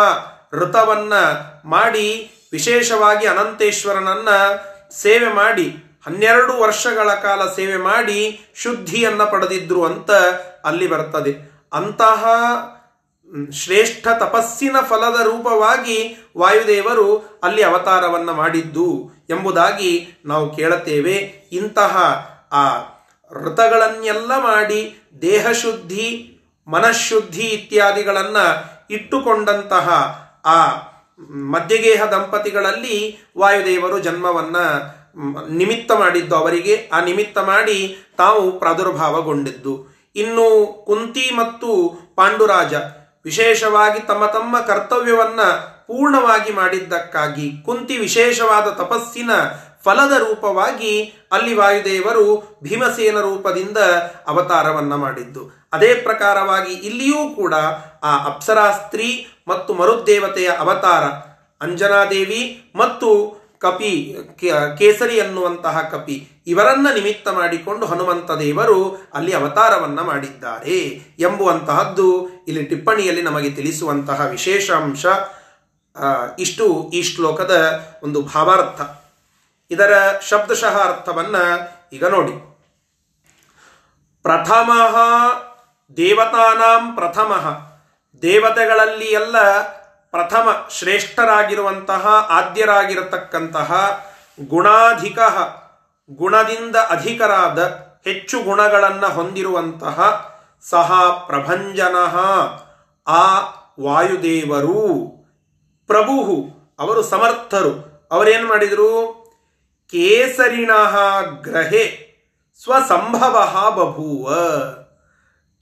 [0.52, 1.22] ಋತವನ್ನು
[1.68, 4.38] ಮಾಡಿ ವಿಶೇಷವಾಗಿ ಅನಂತೇಶ್ವರನನ್ನು
[5.00, 10.10] ಸೇವೆ ಮಾಡಿ ಹನ್ನೆರಡು ವರ್ಷಗಳ ಕಾಲ ಸೇವೆ ಮಾಡಿ ಶುದ್ಧಿಯನ್ನು ಪಡೆದಿದ್ರು ಅಂತ
[10.64, 11.52] ಅಲ್ಲಿ ಬರ್ತದೆ.
[11.72, 12.24] ಅಂತಹ
[13.52, 21.14] ಶ್ರೇಷ್ಠ ತಪಸ್ಸಿನ ಫಲದ ರೂಪವಾಗಿ ವಾಯುದೇವರು ಅಲ್ಲಿ ಅವತಾರವನ್ನ ಮಾಡಿದ್ದು ಎಂಬುದಾಗಿ ನಾವು ಕೇಳುತ್ತೇವೆ.
[21.52, 21.96] ಇಂತಹ,
[22.52, 22.76] ಆ
[23.38, 26.34] ವ್ರತಗಳನ್ನೆಲ್ಲ ಮಾಡಿ ದೇಹಶುದ್ಧಿ,
[26.68, 29.88] ಮನಃಶುದ್ಧಿ ಇತ್ಯಾದಿಗಳನ್ನು ಇಟ್ಟುಕೊಂಡಂತಹ
[30.44, 30.66] ಆ
[31.30, 34.56] ಮಧ್ಯಗೇಹ ದಂಪತಿಗಳಲ್ಲಿ ವಾಯುದೇವರು ಜನ್ಮವನ್ನ
[35.48, 39.86] ನಿಮಿತ್ತ ಮಾಡಿದ್ದು ಅವರಿಗೆ, ಆ ನಿಮಿತ್ತ ಮಾಡಿ ತಾವು ಪ್ರಾದುರ್ಭಾವಗೊಂಡಿದ್ದು.
[40.16, 42.74] ಇನ್ನು ಕುಂತಿ ಮತ್ತು ಪಾಂಡುರಾಜ
[43.24, 45.40] ವಿಶೇಷವಾಗಿ ತಮ್ಮ ತಮ್ಮ ಕರ್ತವ್ಯವನ್ನ
[45.86, 49.30] ಪೂರ್ಣವಾಗಿ ಮಾಡಿದ್ದಕ್ಕಾಗಿ, ಕುಂತಿ ವಿಶೇಷವಾದ ತಪಸ್ಸಿನ
[49.84, 53.78] ಫಲದ ರೂಪವಾಗಿ ಅಲ್ಲಿ ವಾಯುದೇವರು ಭೀಮಸೇನ ರೂಪದಿಂದ
[54.26, 55.68] ಅವತಾರವನ್ನ ಮಾಡಿದ್ದು.
[55.72, 57.54] ಅದೇ ಪ್ರಕಾರವಾಗಿ ಇಲ್ಲಿಯೂ ಕೂಡ
[58.02, 61.04] ಆ ಅಪ್ಸರಾಸ್ತ್ರೀ ಮತ್ತು ಮರುದ್ದೇವತೆಯ ಅವತಾರ
[61.60, 64.16] ಅಂಜನಾದೇವಿ ಮತ್ತು ಕಪಿ
[64.78, 66.28] ಕೇಸರಿ ಅನ್ನುವಂತಹ ಕಪಿ.
[66.46, 70.78] ಇವರನ್ನ ನಿಮಿತ್ತ ಮಾಡಿಕೊಂಡು ಹನುಮಂತ ದೇವರು ಅಲ್ಲಿ ಅವತಾರವನ್ನ ಮಾಡಿದ್ದಾರೆ
[71.18, 75.06] ಎಂಬುವಂತಹದ್ದು ಇಲ್ಲಿ ಟಿಪ್ಪಣಿಯಲ್ಲಿ ನಮಗೆ ತಿಳಿಸುವಂತಹ ವಿಶೇಷ ಅಂಶ
[76.38, 77.54] ಇಷ್ಟು ಈ ಶ್ಲೋಕದ
[78.02, 78.80] ಒಂದು ಭಾವಾರ್ಥ.
[79.70, 79.92] ಇದರ
[80.28, 81.36] ಶಬ್ದಶಃ ಅರ್ಥವನ್ನ
[81.92, 82.34] ಈಗ ನೋಡಿ.
[84.22, 84.70] ಪ್ರಥಮ
[85.96, 87.32] ದೇವತಾನಾಂ ಪ್ರಥಮ
[88.22, 89.36] ದೇವತೆಗಳಲ್ಲಿ ಎಲ್ಲ
[90.10, 94.00] ಪ್ರಥಮ ಶ್ರೇಷ್ಠರಾಗಿರುವಂತಹ, ಆದ್ಯರಾಗಿರತಕ್ಕಂತಹ
[94.48, 95.18] ಗುಣಾಧಿಕ,
[96.10, 97.58] ಗುಣದಿಂದ ಅಧಿಕರಾದ
[98.04, 100.28] ಹೆಚ್ಚು ಗುಣಗಳನ್ನು ಹೊಂದಿರುವಂತಹ
[100.62, 100.92] ಸಹ
[101.26, 101.96] ಪ್ರಭಂಜನ,
[103.06, 103.38] ಆ
[103.80, 105.08] ವಾಯುದೇವರು
[105.86, 106.48] ಪ್ರಭು
[106.78, 108.08] ಅವರು ಸಮರ್ಥರು.
[108.10, 109.18] ಅವರೇನು ಮಾಡಿದರು?
[109.90, 110.70] ಕೇಸರಿಣ
[111.40, 112.08] ಗ್ರಹೆ
[112.62, 113.36] ಸ್ವಸಂಭವ
[113.70, 114.34] ಬಭೂವ.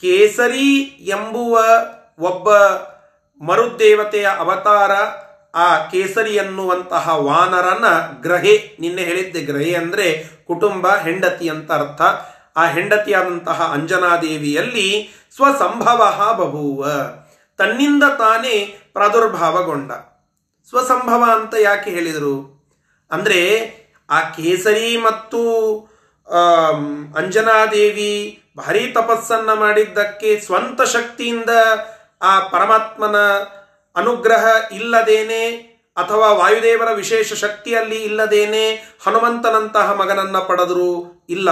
[0.00, 1.61] ಕೇಸರಿ ಎಂಬುವ
[2.19, 2.57] ಒಬ್ಬ
[3.40, 4.93] ಮರುದೇವತೆಯ ಅವತಾರ
[5.55, 7.85] ಆ ಕೇಸರಿ ಎನ್ನುವಂತಹ ವಾನರನ
[8.23, 8.76] ಗ್ರಹೆ.
[8.81, 12.02] ನಿನ್ನೆ ಹೇಳಿದ್ದೆ ಗ್ರಹೆ ಅಂದ್ರೆ ಕುಟುಂಬ, ಹೆಂಡತಿ ಅಂತ ಅರ್ಥ.
[12.57, 16.88] ಆ ಹೆಂಡತಿಯಾದಂತಹ ಅಂಜನಾದೇವಿಯಲ್ಲಿ ಸ್ವಸಂಭವ ಬಹುವ
[17.59, 19.93] ತನ್ನಿಂದ ತಾನೇ ಪ್ರಾದುರ್ಭಾವಗೊಂಡ.
[20.69, 22.57] ಸ್ವಸಂಭವ ಅಂತ ಯಾಕೆ ಹೇಳಿದರು?
[23.11, 23.40] ಅಂದ್ರೆ
[24.11, 25.40] ಆ ಕೇಸರಿ ಮತ್ತು
[27.16, 31.51] ಅಂಜನಾದೇವಿ ಭಾರಿ ತಪಸ್ಸನ್ನ ಮಾಡಿದ್ದಕ್ಕೆ ಸ್ವಂತ ಶಕ್ತಿಯಿಂದ
[32.22, 33.16] ಆ ಪರಮಾತ್ಮನ
[33.96, 35.50] ಅನುಗ್ರಹ ಇಲ್ಲದೇನೆ
[35.96, 41.50] ಅಥವಾ ವಾಯುದೇವರ ವಿಶೇಷ ಶಕ್ತಿಯಲ್ಲಿ ಇಲ್ಲದೇನೆ ಹನುಮಂತನಂತಹ ಮಗನನ್ನ ಪಡೆದರು ಇಲ್ಲ.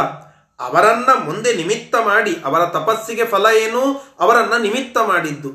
[0.61, 4.15] ಅವರನ್ನ ಮುಂದೆ ನಿಮಿತ್ತ ಮಾಡಿ, ಅವರ ತಪಸ್ಸಿಗೆ ಫಲ ಏನು?
[4.21, 5.49] ಅವರನ್ನ ನಿಮಿತ್ತ ಮಾಡಿದ್ದು.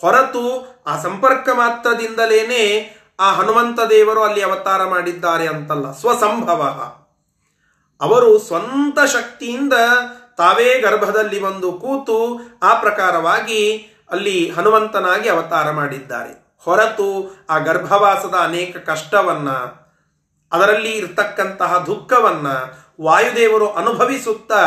[0.00, 5.92] ಹೊರತು ಆ ಸಂಪರ್ಕ ಮಾತ್ರದಿಂದಲೇನೆ ಆ ಹನುಮಂತ ದೇವರು ಅಲ್ಲಿ ಅವತಾರ ಮಾಡಿದ್ದಾರೆ ಅಂತಲ್ಲ.
[5.92, 6.62] ಸ್ವಸಂಭವ.
[8.00, 9.72] ಅವರು ಸ್ವಂತ ಶಕ್ತಿಯಿಂದ
[10.36, 16.32] ತಾವೇ ಗರ್ಭದಲ್ಲಿ ಬಂದು ಕೂತು ಆ ಪ್ರಕಾರವಾಗಿ ಅಲ್ಲಿ ಹನುಮಂತನಾಗಿ ಅವತಾರ ಮಾಡಿದ್ದಾರೆ.
[16.64, 17.08] ಹೊರತು
[17.50, 19.50] ಆ ಗರ್ಭವಾಸದ ಅನೇಕ ಕಷ್ಟವನ್ನ,
[20.52, 22.46] ಅದರಲ್ಲಿ ಇರ್ತಕ್ಕಂತಹ ದುಃಖವನ್ನ
[23.02, 24.62] ವಾಯುದೇವರು ಅನುಭವಿಸುತ್ತಾ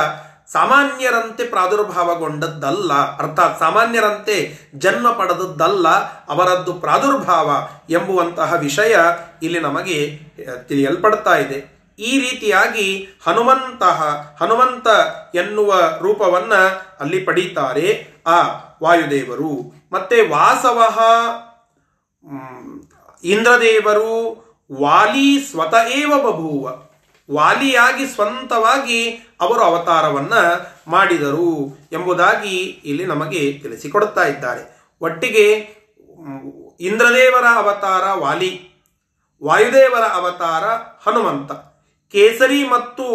[0.52, 5.88] ಸಾಮಾನ್ಯರಂತೆ ಪ್ರಾದುರ್ಭಾವಗೊಂಡದ್ದಲ್ಲ, ಅರ್ಥಾತ್ ಸಾಮಾನ್ಯರಂತೆ ಜನ್ಮ ಪಡೆದದ್ದಲ್ಲ
[6.30, 7.52] ಅವರದ್ದು ಪ್ರಾದುರ್ಭಾವ
[7.89, 8.97] ಎಂಬುವಂತಹ ವಿಷಯ
[9.43, 10.19] ಇಲ್ಲಿ ನಮಗೆ
[10.67, 11.80] ತಿಳಿಯಲ್ಪಡ್ತಾ ಇದೆ.
[11.99, 13.99] ಈ ರೀತಿಯಾಗಿ ಹನುಮಂತಹ,
[14.41, 14.88] ಹನುಮಂತ
[15.36, 16.54] ಎನ್ನುವ ರೂಪವನ್ನ
[16.99, 18.08] ಅಲ್ಲಿ ಪಡೀತಾರೆ.
[18.30, 18.38] ಆ
[18.84, 19.52] ವಾಯುದೇವರು.
[19.92, 20.98] ಮತ್ತೆ ವಾಸವಃ
[23.24, 24.13] ಇಂದ್ರದೇವರು
[24.82, 26.70] ವಾಲಿ ಸ್ವತಃ ಏವ ಬಭೂವ.
[27.36, 29.10] ವಾಲಿಯಾಗಿ ಸ್ವಂತವಾಗಿ
[29.42, 30.34] ಅವರು ಅವತಾರವನ್ನ
[30.88, 34.63] ಮಾಡಿದರು ಎಂಬುದಾಗಿ ಇಲ್ಲಿ ನಮಗೆ ತಿಳಿಸಿಕೊಡುತ್ತಾ ಇದ್ದಾರೆ.
[35.02, 35.46] ಒಟ್ಟಿಗೆ
[36.80, 38.52] ಇಂದ್ರದೇವರ ಅವತಾರ ವಾಲಿ,
[39.44, 40.65] ವಾಯುದೇವರ ಅವತಾರ
[41.06, 41.52] ಹನುಮಂತ.
[42.12, 43.06] ಕೇಸರಿ ಮತ್ತು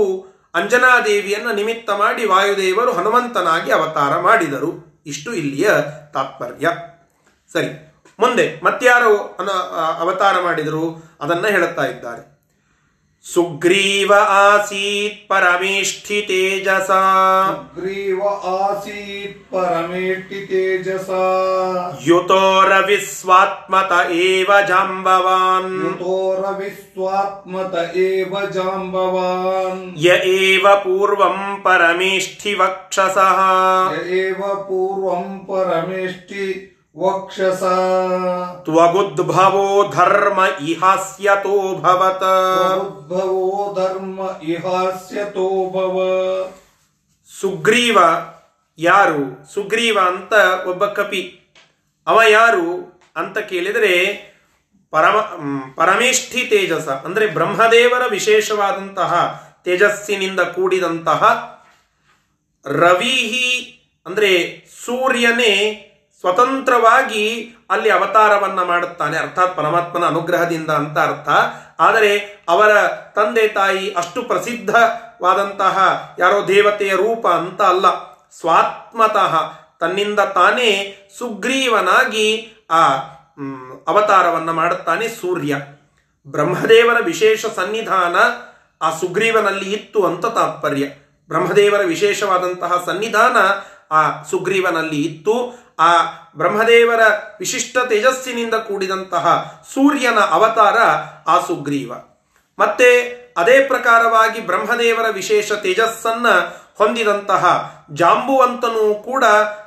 [0.54, 4.93] ಅಂಜನಾದೇವಿಯನ್ನು ನಿಮಿತ್ತ ಮಾಡಿ ವಾಯುದೇವರು ಹನುಮಂತನಾಗಿ ಅವತಾರ ಮಾಡಿದರು.
[5.06, 5.70] ಇಷ್ಟು ಇಲ್ಲಿಯ
[6.12, 6.68] ತಾತ್ಪರ್ಯ.
[7.52, 12.33] ಸರಿ ಮುಂದೆ ಮತ್ಯಾರು ಅನ- ಅವತಾರ ಮಾಡಿದರು ಅದನ್ನ ಹೇಳುತ್ತಾ ಇದ್ದಾರೆ.
[13.26, 17.02] सुग्रीव आसीत् परमेष्ठि तेजसा।
[17.52, 31.56] सुग्रीव आसीत् परमेष्ठि तेजसा। युतो रविस्वात्मत एव जाम्बवान्। युतो रविस्वात्मत एव जाम्बवान्। य एव पूर्वं
[31.56, 33.40] परमेष्ठि वक्षसः।
[33.94, 37.62] य एव पूर्वं परमेष्ठि ವಕ್ಷಸ.
[38.64, 42.22] ತ್ವಗುದ್ಭವೋ ಧರ್ಮ ಇಹಾಸ್ಯತೋ ಭವತ.
[42.78, 45.96] ಉದ್ಭವೋ ಧರ್ಮ ಇಹಾಸ್ಯತೋ ಭವ.
[47.40, 47.98] ಸುಗ್ರೀವ
[48.78, 49.54] ಯಾರು?
[49.54, 50.32] ಸುಗ್ರೀವ ಅಂತ
[50.68, 51.40] ಒಬ್ಬ ಕಪಿ.
[52.06, 54.34] ಅವ ಯಾರು ಅಂತ ಕೇಳಿದರೆ
[54.90, 55.16] ಪರಮ
[55.76, 61.22] ಪರಮೇಷ್ಠಿ ತೇಜಸ ಅಂದರೆ ಬ್ರಹ್ಮದೇವರ ವಿಶೇಷವಾದಂತಹ ತೇಜಸ್ಸಿನಿಂದ ಕೂಡಿದಂತಹ
[62.66, 65.90] ರವಿಹಿ ಅಂದರೆ ಸೂರ್ಯನೇ
[66.24, 69.18] ಸ್ವತಂತ್ರವಾಗಿ ಅಲ್ಲಿ ಅವತಾರವನ್ನ ಮಾಡುತ್ತಾನೆ.
[69.18, 71.28] ಅರ್ಥಾತ್ ಪರಮಾತ್ಮನ ಅನುಗ್ರಹದಿಂದ ಅಂತ ಅರ್ಥ.
[71.80, 75.78] ಆದರೆ ಅವರ ತಂದೆ ತಾಯಿ ಅಷ್ಟು ಪ್ರಸಿದ್ಧವಾದಂತಹ
[76.18, 78.14] ಯಾರೋ ದೇವತೆಯ ರೂಪ ಅಂತ ಅಲ್ಲ.
[78.40, 82.88] ಸ್ವಾತ್ಮತಃ ತನ್ನಿಂದ ತಾನೇ ಸುಗ್ರೀವನಾಗಿ ಆ
[83.88, 85.56] ಅವತಾರವನ್ನ ಮಾಡುತ್ತಾನೆ ಸೂರ್ಯ.
[86.26, 88.16] ಬ್ರಹ್ಮದೇವರ ವಿಶೇಷ ಸನ್ನಿಧಾನ
[88.82, 90.84] ಆ ಸುಗ್ರೀವನಲ್ಲಿ ಇತ್ತು ಅಂತ ತಾತ್ಪರ್ಯ.
[91.28, 93.36] ಬ್ರಹ್ಮದೇವರ ವಿಶೇಷವಾದಂತಹ ಸನ್ನಿಧಾನ
[93.94, 95.63] ಆ ಸುಗ್ರೀವನಲ್ಲಿ ಇತ್ತು.
[95.78, 96.02] ಆ
[96.36, 97.00] ಬ್ರಹ್ಮದೇವರ
[97.40, 100.78] ವಿಶಿಷ್ಟ ತೇಜಸ್ಸಿನಿಂದ ಕೂಡಿದಂತಹ ಸೂರ್ಯನ ಅವತಾರ
[101.30, 101.92] ಆ ಸುಗ್ರೀವ
[102.58, 103.00] ಮತ್ತೆ
[103.36, 106.26] ಅದೇ ಪ್ರಕಾರವಾಗಿ ಬ್ರಹ್ಮದೇವರ ವಿಶೇಷ ತೇಜಸ್ಸನ್ನ
[106.78, 109.24] ಹೊಂದಿದಂತಹ ಜಾಂಬುವಂತನೂ ಕೂಡ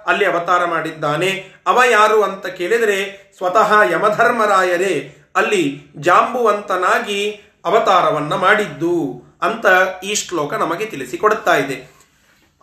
[0.08, 1.54] ಅಲ್ಲಿ ಅವತಾರ ಮಾಡಿದ್ದಾನೆ.
[1.67, 9.65] ಅವ ಯಾರು ಅಂತ ಕೇಳಿದರೆ ಸ್ವತಃ ಯಮಧರ್ಮರಾಯರೇ ಅಲ್ಲಿ ಜಾಂಬುವಂತನಾಗಿ ಅವತಾರವನ್ನ ಮಾಡಿದ್ದು ಅಂತ
[10.04, 11.91] ಈ ಶ್ಲೋಕ ನಮಗೆ ತಿಳಿಸಿಕೊಡುತ್ತಾ ಇದೆ.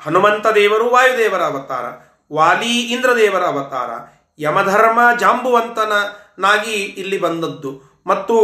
[0.00, 2.13] ಹನುಮಂತ ದೇವರು ವಾಯುದೇವರ ಅವತಾರ.
[2.35, 8.03] ವಾಲಿ ಇಂದ್ರದೇವರ ಅವತಾರ ಯಮಧರ್ಮ ಜಾಂಬುವಂತನಾಗಿ ಇಲ್ಲಿ ಬಂದದ್ದು.
[8.07, 8.37] ಮತ್ತು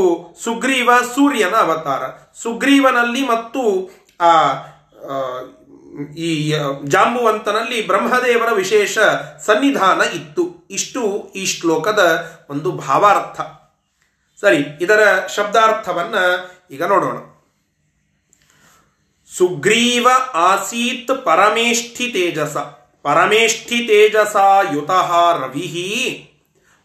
[0.44, 2.33] ಸುಗ್ರೀವ ಸೂರ್ಯನ ಅವತಾರ.
[2.42, 4.33] ಸುಗ್ರೀವನಲ್ಲಿ ಮತ್ತು ಆ
[5.00, 5.40] ಆ,
[6.16, 8.98] ಈ ಜಾಂಬುವಂತನಲ್ಲಿ ಬ್ರಹ್ಮದೇವರ ವಿಶೇಷ
[9.46, 10.68] ಸನ್ನಿಧಾನ ಇತ್ತು.
[10.70, 13.40] ಇಷ್ಟು ಈ ಶ್ಲೋಕದ ಒಂದು ಭಾವಾರ್ಥ.
[14.40, 16.14] ಸರಿ ಇದರ ಶಬ್ದಾರ್ಥವನ್ನ
[16.70, 17.16] ಈಗ ನೋಡೋಣ.
[19.38, 22.57] ಸುಗ್ರೀವ ಆಸೀತ್ ಪರಮೇಷ್ಠಿ ತೇಜಸ.
[23.02, 24.36] ಪರಮೇಷ್ಠಿ ತೇಜಸ
[24.72, 25.12] ಯುತಃ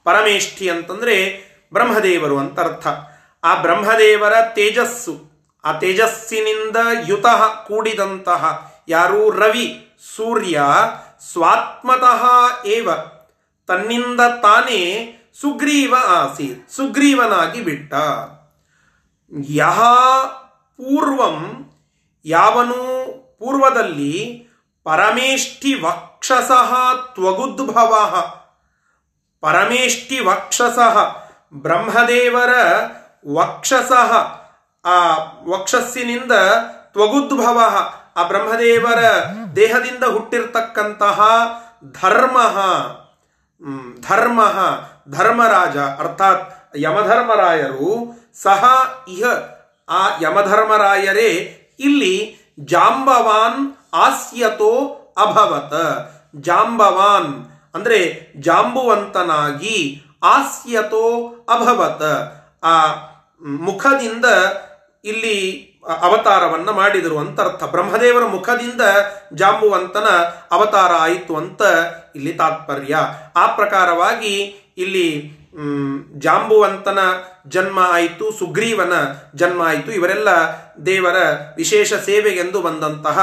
[0.04, 2.88] ಪರಮೇಷ್ಠಿ ಅಂತಂದ್ರೆ ಬ್ರಹ್ಮದೇವರು ಅಂತ ಅರ್ಥ
[3.44, 9.32] ಆ ಬ್ರಹ್ಮದೇವರ ತೇಜಸ್ಸು, ಆ ತೇಜಸ್ಸಿನಿಂದ ಯುತಃ ಕೂಡಿದಂತಹ ಯಾರು?
[9.32, 10.62] ರವಿ, ಸೂರ್ಯ,
[11.32, 12.24] ಸ್ವಾತ್ಮತಃ
[12.66, 12.90] ಏವ.
[13.68, 17.94] ತನ್ನಿಂದ ತಾನೇ ಸುಗ್ರೀವ ಆಸೀತ್, ಸುಗ್ರೀವನಾಗಿ ಬಿಟ್ಟ.
[19.50, 19.82] ಯಹ
[20.78, 21.70] ಪೂರ್ವಂ
[22.26, 22.80] ಯಾವನು
[23.40, 24.45] ಪೂರ್ವದಲ್ಲಿ
[24.86, 26.72] ಪರಮೇಷ್ಠಿ ವಕ್ಷಸಃ
[27.14, 27.92] ತ್ವಗುದ್ಭವ.
[29.42, 30.98] ಪರಮೇಷ್ಠಿ ವಕ್ಷಸಃ
[31.54, 32.50] ಬ್ರಹ್ಮದೇವರ
[33.34, 34.12] ವಕ್ಷಸಃ,
[34.86, 35.14] ಆ
[35.50, 36.32] ವಕ್ಷಸ್ಸಿನಿಂದ
[36.92, 37.62] ತ್ವಗುದ್ಭವ,
[38.16, 39.04] ಆ ಬ್ರಹ್ಮದೇವರ
[39.56, 41.22] ದೇಹದಿಂದ ಹುಟ್ಟಿರ್ತಕ್ಕಂತಹ
[42.02, 42.38] ಧರ್ಮ.
[44.10, 44.42] ಧರ್ಮ,
[45.10, 47.92] ಧರ್ಮರಾಜ, ಅರ್ಥಾತ್ ಯಮಧರ್ಮರಾಯರು
[48.44, 48.64] ಸಹ
[49.08, 49.24] ಇಹ
[49.90, 51.30] ಆ ಯಮಧರ್ಮರಾಯರೇ
[51.80, 55.74] ಇಲ್ಲಿ ಜಾಂಬವಾನ್ ಆಸ್ಯತೋ ಅಭವತ.
[56.36, 57.46] ಜಾಂಬವಾನ್.
[57.76, 62.04] ಅಂದ್ರೆ ಜಾಂಬುವಂತನಾಗಿ ಆಸ್ಯತೋ ಅಭವತ.
[62.66, 62.86] ಆ
[63.46, 64.26] ಮುಖದಿಂದ
[65.06, 65.62] ಇಲ್ಲಿ
[66.02, 67.64] ಅವತಾರವನ್ನ ಮಾಡಿದರು ಅಂತ ಅರ್ಥ.
[67.64, 68.82] ಬ್ರಹ್ಮದೇವರ ಮುಖದಿಂದ
[69.34, 70.06] ಜಾಂಬುವಂತನ
[70.52, 71.62] ಅವತಾರ ಆಯಿತು ಅಂತ
[72.16, 72.98] ಇಲ್ಲಿ ತಾತ್ಪರ್ಯ.
[73.36, 75.32] ಆ ಪ್ರಕಾರವಾಗಿ ಇಲ್ಲಿ
[76.18, 77.00] ಜಾಂಬುವಂತನ
[77.48, 78.94] ಜನ್ಮ ಆಯಿತು, ಸುಗ್ರೀವನ
[79.36, 79.92] ಜನ್ಮ ಆಯಿತು.
[79.92, 80.30] ಇವರೆಲ್ಲ
[80.86, 81.16] ದೇವರ
[81.58, 83.18] ವಿಶೇಷ ಸೇವೆಗೆಂದು ಬಂದಂತಹ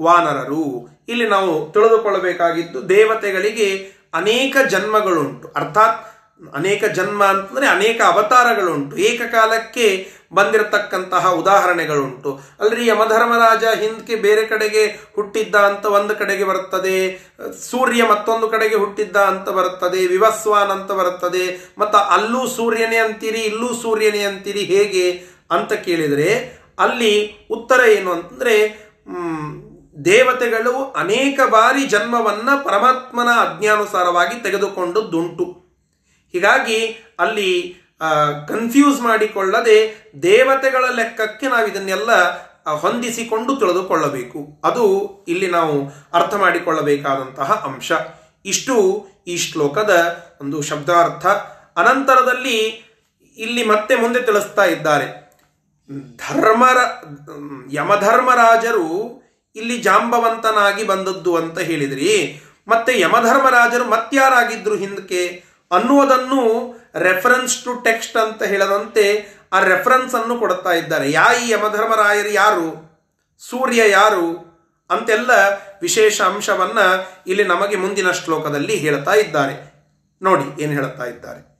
[0.00, 0.88] ವಾನರರು.
[1.08, 5.48] ಇಲ್ಲಿ ನಾವು ತಿಳಿದುಕೊಳ್ಳಬೇಕಾಗಿದ್ದು ದೇವತೆಗಳಿಗೆ ಅನೇಕ ಜನ್ಮಗಳುಂಟು.
[5.48, 6.17] ಅರ್ಥಾತ್
[6.54, 8.96] ಅನೇಕ ಜನ್ಮ ಅಂತಂದರೆ ಅನೇಕ ಅವತಾರಗಳುಂಟು.
[8.96, 12.40] ಏಕಕಾಲಕ್ಕೆ ಬಂದಿರತಕ್ಕಂತಹ ಉದಾಹರಣೆಗಳುಂಟು.
[12.60, 16.98] ಅಲ್ರಿ ಯಮಧರ್ಮರಾಜ ಹಿಂದಕ್ಕೆ ಬೇರೆ ಕಡೆಗೆ ಹುಟ್ಟಿದ್ದ ಅಂತ ಒಂದು ಕಡೆಗೆ ಬರುತ್ತದೆ,
[17.70, 21.74] ಸೂರ್ಯ ಮತ್ತೊಂದು ಕಡೆಗೆ ಹುಟ್ಟಿದ್ದ ಅಂತ ಬರುತ್ತದೆ, ವಿವಸ್ವಾನ್ ಅಂತ ಬರುತ್ತದೆ.
[21.78, 25.06] ಮತ್ತು ಅಲ್ಲೂ ಸೂರ್ಯನೇ ಅಂತೀರಿ, ಇಲ್ಲೂ ಸೂರ್ಯನೇ ಅಂತೀರಿ, ಹೇಗೆ
[25.50, 26.30] ಅಂತ ಕೇಳಿದರೆ,
[26.78, 27.14] ಅಲ್ಲಿ
[27.50, 28.56] ಉತ್ತರ ಏನು ಅಂತಂದರೆ
[30.04, 35.67] ದೇವತೆಗಳು ಅನೇಕ ಬಾರಿ ಜನ್ಮವನ್ನು ಪರಮಾತ್ಮನ ಅಜ್ಞಾನುಸಾರವಾಗಿ ತೆಗೆದುಕೊಂಡದ್ದುಂಟು.
[36.32, 37.76] ಹೀಗಾಗಿ ಅಲ್ಲಿ
[38.48, 42.10] ಕನ್ಫ್ಯೂಸ್ ಮಾಡಿಕೊಳ್ಳದೆ ದೇವತೆಗಳ ಲೆಕ್ಕಕ್ಕೆ ನಾವು ಇದನ್ನೆಲ್ಲ
[42.70, 44.60] ಹೊಂದಿಸಿಕೊಂಡು ತಿಳಿದುಕೊಳ್ಳಬೇಕು.
[44.64, 44.84] ಅದು
[45.28, 47.92] ಇಲ್ಲಿ ನಾವು ಅರ್ಥ ಮಾಡಿಕೊಳ್ಳಬೇಕಾದಂತಹ ಅಂಶ.
[48.44, 51.26] ಇಷ್ಟು ಈ ಶ್ಲೋಕದ ಒಂದು ಶಬ್ದಾರ್ಥ.
[51.78, 52.88] ಅನಂತರದಲ್ಲಿ
[53.36, 55.28] ಇಲ್ಲಿ ಮತ್ತೆ ಮುಂದೆ ತಿಳಿಸ್ತಾ ಇದ್ದಾರೆ.
[56.16, 56.76] ಧರ್ಮರ,
[57.72, 59.22] ಯಮಧರ್ಮರಾಜರು
[59.56, 62.40] ಇಲ್ಲಿ ಜಾಂಬವಂತನಾಗಿ ಬಂದದ್ದು ಅಂತ ಹೇಳಿದ್ರಿ.
[62.68, 65.47] ಮತ್ತೆ ಯಮಧರ್ಮರಾಜರು ಮತ್ಯಾರಾಗಿದ್ರು ಹಿಂದಕ್ಕೆ?
[65.70, 71.10] ಅನ್ನುವುದನ್ನು ರೆಫರೆನ್ಸ್ ಟು ಟೆಕ್ಸ್ಟ್ ಅಂತ ಹೇಳದಂತೆ ಆ ರೆಫರೆನ್ಸ್ ಅನ್ನು ಕೊಡುತ್ತಾ ಇದ್ದಾರೆ.
[71.10, 72.88] ಯಾ ಈ ಯಮಧರ್ಮರಾಯರು ಯಾರು?
[73.38, 74.48] ಸೂರ್ಯ ಯಾರು?
[74.90, 75.30] ಅಂತೆಲ್ಲ
[75.82, 76.78] ವಿಶೇಷ ಅಂಶವನ್ನ
[77.26, 79.78] ಇಲ್ಲಿ ನಮಗೆ ಮುಂದಿನ ಶ್ಲೋಕದಲ್ಲಿ ಹೇಳ್ತಾ ಇದ್ದಾರೆ.
[80.22, 81.57] ನೋಡಿ ಏನು ಹೇಳುತ್ತಾ ಇದ್ದಾರೆ.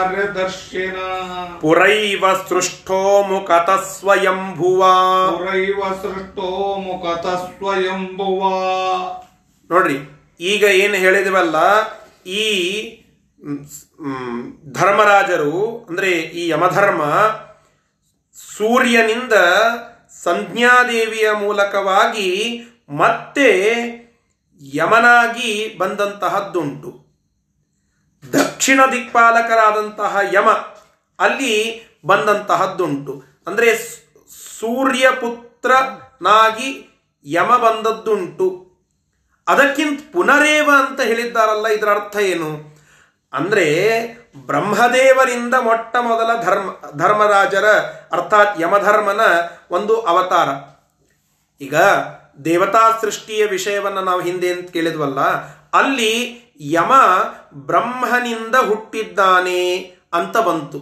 [1.62, 8.37] पुरैव सृष्टो मुकतः स्वयम्भुवा पुरैव सृष्टो मुकतः स्वयम्भुवा
[9.69, 9.97] ನೋಡ್ರಿ,
[10.39, 11.56] ಈಗ ಏನು ಹೇಳಿದವಲ್ಲ,
[12.41, 12.43] ಈ
[14.71, 17.02] ಧರ್ಮರಾಜರು, ಅಂದ್ರೆ ಈ ಯಮಧರ್ಮ,
[18.58, 19.36] ಸೂರ್ಯನಿಂದ
[20.23, 22.30] ಸಂಜ್ಞಾದೇವಿಯ ಮೂಲಕವಾಗಿ
[22.89, 23.50] ಮತ್ತೆ
[24.62, 26.91] ಯಮನಾಗಿ ಬಂದಂತಹದ್ದುಂಟು.
[28.23, 30.50] ದಕ್ಷಿಣ ದಿಕ್ಪಾಲಕರಾದಂತಹ ಯಮ
[31.19, 31.54] ಅಲ್ಲಿ
[32.06, 33.13] ಬಂದಂತಹದ್ದುಂಟು.
[33.47, 33.69] ಅಂದ್ರೆ
[34.60, 35.30] ಸೂರ್ಯಪುತ್ರನಾಗಿ
[37.25, 38.47] ಯಮ ಬಂದದ್ದುಂಟು.
[39.47, 42.49] ಅದಕ್ಕಿಂತ ಪುನರೇವ ಅಂತ ಹೇಳಿದ್ದಾರಲ್ಲ, ಇದರ ಅರ್ಥ ಏನು?
[43.34, 43.65] ಅಂದರೆ
[44.49, 47.67] ಬ್ರಹ್ಮದೇವರಿಂದ ಮೊಟ್ಟ ಮೊದಲ ಧರ್ಮ, ಧರ್ಮರಾಜರ,
[48.12, 49.21] ಅರ್ಥಾತ್ ಯಮಧರ್ಮನ
[49.71, 50.49] ಒಂದು ಅವತಾರ.
[51.62, 51.75] ಈಗ
[52.45, 55.21] ದೇವತಾ ಸೃಷ್ಟಿಯ ವಿಷಯವನ್ನು ನಾವು ಹಿಂದೆ ಅಂತ ಕೇಳಿದ್ವಲ್ಲ,
[55.73, 56.13] ಅಲ್ಲಿ
[56.71, 56.93] ಯಮ
[57.69, 59.63] ಬ್ರಹ್ಮನಿಂದ ಹುಟ್ಟಿದ್ದಾನೆ
[60.13, 60.80] ಅಂತ ಬಂತು.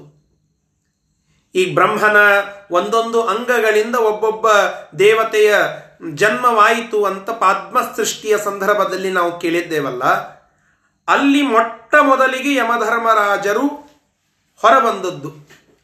[1.56, 2.20] ಈ ಬ್ರಹ್ಮನ
[2.72, 4.48] ಒಂದೊಂದು ಅಂಗಗಳಿಂದ ಒಬ್ಬೊಬ್ಬ
[5.00, 5.52] ದೇವತೆಯ
[6.14, 10.04] ಜನ್ಮವಾಯಿತು ಅಂತ ಪದ್ಮ ಸೃಷ್ಟಿಯ ಸಂದರ್ಭದಲ್ಲಿ ನಾವು ಕೇಳಿದ್ದೇವಲ್ಲ,
[11.08, 13.68] ಅಲ್ಲಿ ಮೊಟ್ಟ ಮೊದಲಿಗೆ ಯಮಧರ್ಮರಾಜರು
[14.62, 15.30] ಹೊರಬಂದದ್ದು,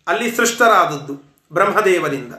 [0.08, 1.14] ಅಲ್ಲಿ ಸೃಷ್ಟರಾದದ್ದು
[1.54, 2.34] ಬ್ರಹ್ಮದೇವರಿಂದ.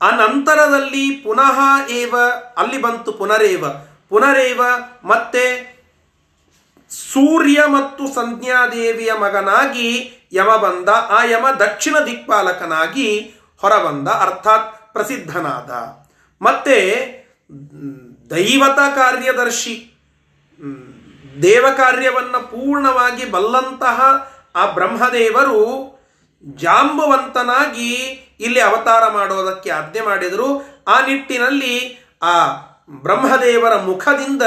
[0.00, 1.58] ಅನಂತರದಲ್ಲಿ ನಂತರದಲ್ಲಿ ಪುನಃ
[1.90, 2.14] ಏವ,
[2.56, 3.64] ಅಲ್ಲಿ ಬಂತು ಪುನರೇವ.
[4.08, 4.60] ಪುನರೇವ
[5.04, 5.44] ಮತ್ತೆ
[6.90, 9.88] ಸೂರ್ಯ ಮತ್ತು ಸಂಜ್ಞಾದೇವಿಯ ಮಗನಾಗಿ
[10.32, 15.70] ಯಮ ಬಂದ, ಆ ಯಮ ದಕ್ಷಿಣ ದಿಕ್ಪಾಲಕನಾಗಿ ಹೊರಬಂದ, ಅರ್ಥಾತ್ ಪ್ರಸಿದ್ಧನಾದ.
[16.42, 16.76] ಮತ್ತೆ,
[18.30, 19.94] ದೈವತ ಕಾರ್ಯದರ್ಶಿ
[21.42, 24.00] ದೇವ ಕಾರ್ಯವನ್ನ ಪೂರ್ಣವಾಗಿ ಬಲ್ಲಂತಹ
[24.56, 25.98] ಆ ಬ್ರಹ್ಮದೇವರು
[26.44, 27.94] ಜಾಂಬುವಂತನಾಗಿ
[28.40, 30.64] ಇಲ್ಲಿ ಅವತಾರ ಮಾಡೋದಕ್ಕೆ ಆಜ್ಞೆ ಮಾಡಿದರು.
[30.88, 32.46] ಆ ನಿಟ್ಟಿನಲ್ಲಿ ಆ
[32.90, 34.42] ಬ್ರಹ್ಮದೇವರ ಮುಖದಿಂದ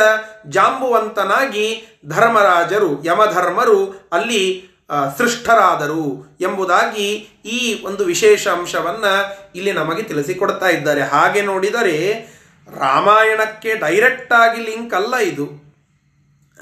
[0.47, 4.70] ಜಾಂಬುವಂತನಾಗಿ ಧರ್ಮರಾಜರು, ಯಮಧರ್ಮರು ಅಲ್ಲಿ
[5.17, 7.11] ಸೃಷ್ಟರಾದರು ಎಂಬುದಾಗಿ
[7.45, 11.01] ಈ ಒಂದು ವಿಶೇಷ ಅಂಶವನ್ನು ಇಲ್ಲಿ ನಮಗೆ ತಿಳಿಸಿಕೊಡ್ತಾ ಇದ್ದಾರೆ.
[11.01, 12.27] ಹಾಗೆ ನೋಡಿದರೆ
[12.77, 15.49] ರಾಮಾಯಣಕ್ಕೆ ಡೈರೆಕ್ಟ್ ಆಗಿ ಲಿಂಕ್ ಅಲ್ಲ ಇದು.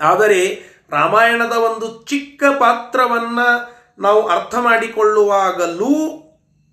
[0.01, 3.39] ಆದರೆ ರಾಮಾಯಣದ ಒಂದು ಚಿಕ್ಕ ಪಾತ್ರವನ್ನ
[3.99, 6.23] ನಾವು ಅರ್ಥ ಮಾಡಿಕೊಳ್ಳುವಾಗಲೂ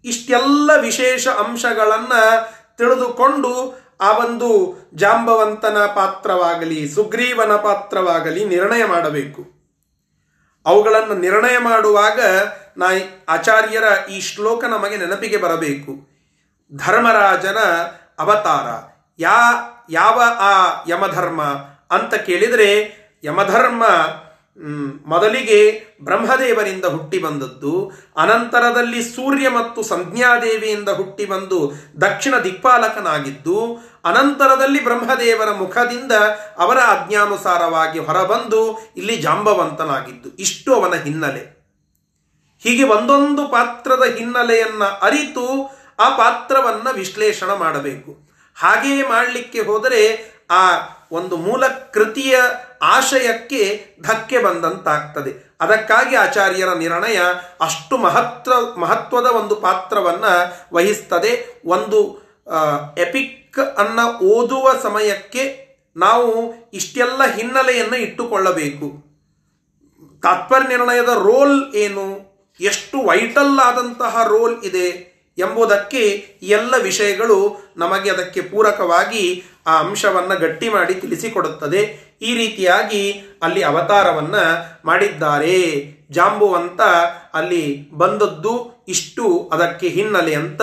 [0.04, 2.12] ಇಷ್ಟೆಲ್ಲ ವಿಶೇಷ ಅಂಶಗಳನ್ನ
[2.78, 9.55] ತಿಳಿದುಕೊಂಡು ಆ ಒಂದು ಜಾಂಬವಂತನ ಪಾತ್ರವಾಗಲಿ, ಸುಗ್ರೀವನ ಪಾತ್ರವಾಗಲಿ ನಿರ್ಣಯ ಮಾಡಬೇಕು.
[10.66, 12.20] ಅವುಗಳನ್ನು ನಿರ್ಣಯ ಮಾಡುವಾಗ
[12.76, 12.86] ನಾ
[13.28, 15.92] ಆಚಾರ್ಯರ ಈ ಶ್ಲೋಕ ನಮಗೆ ನೆನಪಿಗೆ ಬರಬೇಕು.
[16.76, 17.56] ಧರ್ಮರಾಜನ
[18.18, 18.68] ಅವತಾರ.
[19.18, 19.38] ಯಾ,
[19.90, 20.52] ಯಾವ ಆ
[20.88, 21.42] ಯಮಧರ್ಮ
[21.90, 22.70] ಅಂತ ಕೇಳಿದರೆ
[23.24, 23.84] ಯಮಧರ್ಮ
[25.06, 25.58] ಮೊದಲಿಗೆ
[26.02, 33.56] ಬ್ರಹ್ಮದೇವರಿಂದ ಹುಟ್ಟಿ ಬಂದದ್ದು, ಅನಂತರದಲ್ಲಿ ಸೂರ್ಯ ಮತ್ತು ಸಂಜ್ಞಾದೇವಿಯಿಂದ ಹುಟ್ಟಿ ಬಂದು ದಕ್ಷಿಣ ದಿಕ್ಪಾಲಕನಾಗಿದ್ದು
[34.06, 36.12] ಅನಂತರದಲ್ಲಿ ಬ್ರಹ್ಮದೇವರ ಮುಖದಿಂದ
[36.58, 40.28] ಅವರ ಆಜ್ಞಾನುಸಾರವಾಗಿ ಹೊರಬಂದು ಇಲ್ಲಿ ಜಾಂಬವಂತನಾಗಿದ್ದು.
[40.36, 41.56] ಇಷ್ಟು ಅವನ ಹಿನ್ನೆಲೆ.
[42.62, 48.16] ಹೀಗೆ ಒಂದೊಂದು ಪಾತ್ರದ ಹಿನ್ನೆಲೆಯನ್ನ ಅರಿತು ಆ ಪಾತ್ರವನ್ನ ವಿಶ್ಲೇಷಣೆ ಮಾಡಬೇಕು.
[48.58, 50.70] ಹಾಗೆಯೇ ಮಾಡಲಿಕ್ಕೆ ಹೋದರೆ ಆ
[51.12, 52.40] ಒಂದು ಮೂಲ ಕೃತಿಯ
[52.82, 55.56] ಆಶಯಕ್ಕೆ ಧಕ್ಕೆ ಬಂದಂತಾಗ್ತದೆ.
[55.60, 57.20] ಅದಕ್ಕಾಗಿ ಆಚಾರ್ಯರ ನಿರ್ಣಯ
[57.60, 60.24] ಅಷ್ಟು ಮಹತ್ವ ಮಹತ್ವದ ಒಂದು ಪಾತ್ರವನ್ನ
[60.74, 61.62] ವಹಿಸ್ತದೆ.
[61.66, 62.26] ಒಂದು
[62.98, 65.66] ಎಪಿಕ್ ಅನ್ನ ಓದುವ ಸಮಯಕ್ಕೆ
[65.96, 69.06] ನಾವು ಇಷ್ಟೆಲ್ಲ ಹಿನ್ನೆಲೆಯನ್ನು ಇಟ್ಟುಕೊಳ್ಳಬೇಕು.
[70.22, 72.36] ತಾತ್ಪರ್ಯ ನಿರ್ಣಯದ ರೋಲ್ ಏನು?
[72.60, 75.98] ಎಷ್ಟು ವೈಟಲ್ ಆದಂತಹ ರೋಲ್ ಇದೆ ಎಂಬುದಕ್ಕೆ
[76.42, 82.06] ಎಲ್ಲ ವಿಷಯಗಳು ನಮಗೆ ಅದಕ್ಕೆ ಪೂರಕವಾಗಿ ಆ ಅಂಶವನ್ನು ಗಟ್ಟಿ ಮಾಡಿ ತಿಳಿಸಿಕೊಡುತ್ತದೆ.
[82.22, 85.84] ಈ ರೀತಿಯಾಗಿ ಅಲ್ಲಿ ಅವತಾರವನ್ನು ಮಾಡಿದ್ದಾರೆ.
[86.10, 86.80] ಜಾಂಬುವಂತ
[87.34, 90.62] ಅಲ್ಲಿ ಬಂದದ್ದು ಇಷ್ಟು ಅದಕ್ಕೆ ಹಿನ್ನೆಲೆ ಅಂತ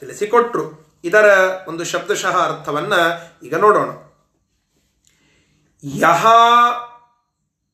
[0.00, 0.83] ತಿಳಿಸಿಕೊಟ್ರು.
[1.08, 1.26] ಇದರ
[1.70, 2.94] ಒಂದು ಶಬ್ದಶಃ ಅರ್ಥವನ್ನ
[3.46, 3.90] ಈಗ ನೋಡೋಣ.
[5.82, 6.24] ಯಹ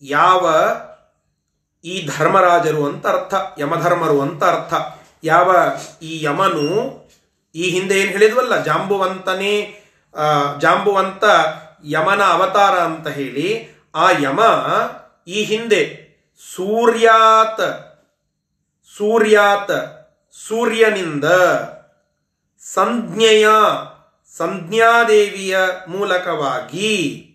[0.03, 0.45] ಯಾವ
[1.85, 4.73] ಈ ಧರ್ಮರಾಜರು ಅಂತ ಅರ್ಥ, ಯಮಧರ್ಮರು ಅಂತ ಅರ್ಥ.
[5.25, 5.49] ಯಾವ
[6.03, 6.67] ಈ ಯಮನು,
[7.55, 9.55] ಈ ಹಿಂದೆ ಏನು ಹೇಳಿದ್ವಲ್ಲ, ಜಾಂಬುವಂತನೇ
[10.63, 11.25] ಜಾಂಬುವಂತ
[11.95, 13.49] ಯಮನ ಅವತಾರ ಅಂತ ಹೇಳಿ,
[13.95, 14.41] ಆ ಯಮ
[15.27, 15.83] ಈ ಹಿಂದೆ
[16.43, 17.67] ಸೂರ್ಯಾತ್
[18.95, 19.77] ಸೂರ್ಯಾತ್,
[20.37, 21.27] ಸೂರ್ಯನಿಂದ
[22.65, 23.49] ಸಂಜ್ಞೆಯ,
[24.37, 27.27] ಸಂಜ್ಞಾದೇವಿಯ ಮೂಲಕವಾಗಿ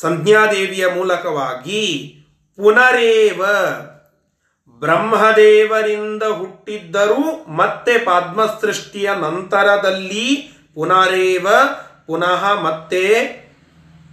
[0.00, 2.14] ಸಂಜ್ಞಾದೇವಿಯ ಮೂಲಕವಾಗಿ
[2.56, 3.46] ಪುನರೇವ
[4.70, 11.48] ಬ್ರಹ್ಮದೇವರಿಂದ ಹುಟ್ಟಿದ್ದರೂ ಮತ್ತೆ ಪದ್ಮಸೃಷ್ಟಿಯ ನಂತರದಲ್ಲಿ ಪುನರೇವ,
[12.06, 13.04] ಪುನಃ ಮತ್ತೆ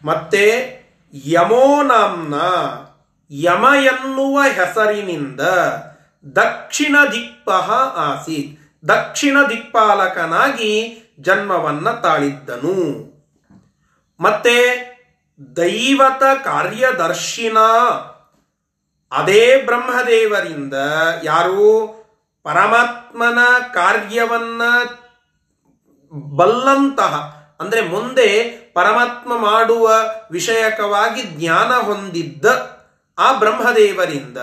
[0.05, 0.45] ಮತ್ತೆ
[1.25, 2.33] ಯಮೋ ನಾಂನ
[3.31, 5.41] ಯಮ ಎನ್ನುವ ಹೆಸರಿನಿಂದ
[6.35, 8.62] ದಕ್ಷಿಣ ದಿಕ್ಪಹ ಆಸೀತ್.
[8.87, 13.03] ದಕ್ಷಿಣ ದಿಕ್ಪಾಲಕನಾಗಿ ಜನ್ಮವನ್ನ ತಾಳಿದ್ದನು.
[14.19, 14.83] ಮತ್ತೆ
[15.55, 17.57] ದೈವತ ಕಾರ್ಯದರ್ಶಿನ
[19.11, 20.73] ಅದೇ ಬ್ರಹ್ಮದೇವರಿಂದ
[21.23, 22.03] ಯಾರು
[22.43, 23.37] ಪರಮಾತ್ಮನ
[23.73, 24.61] ಕಾರ್ಯವನ್ನ
[26.13, 27.13] ಬಲ್ಲಂತಹ,
[27.59, 28.43] ಅಂದ್ರೆ ಮುಂದೆ
[28.73, 29.91] ಪರಮಾತ್ಮ ಮಾಡುವ
[30.31, 32.45] ವಿಷಯಕವಾಗಿ ಜ್ಞಾನ ಹೊಂದಿದ್ದ
[33.17, 34.37] ಆ ಬ್ರಹ್ಮದೇವರಿಂದ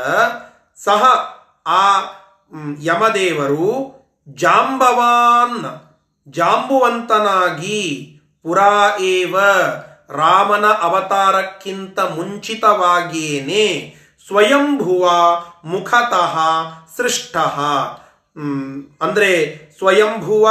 [0.76, 1.02] ಸಹ
[1.66, 2.00] ಆ
[2.82, 3.99] ಯಮದೇವರು
[4.34, 5.64] ಜಾಂಬವಾನ್,
[6.28, 7.80] ಜಾಂಬುವಂತನಾಗಿ
[8.42, 9.38] ಪುರಾ ಏವ
[10.10, 13.94] ರಾಮನ ಅವತಾರಕ್ಕಿಂತ ಮುಂಚಿತವಾಗಿಯೇನೆ
[14.26, 15.10] ಸ್ವಯಂಭುವ
[15.64, 16.36] ಮುಖತಃ
[16.96, 17.36] ಸೃಷ್ಟ.
[19.00, 19.30] ಅಂದ್ರೆ
[19.78, 20.50] ಸ್ವಯಂಭುವ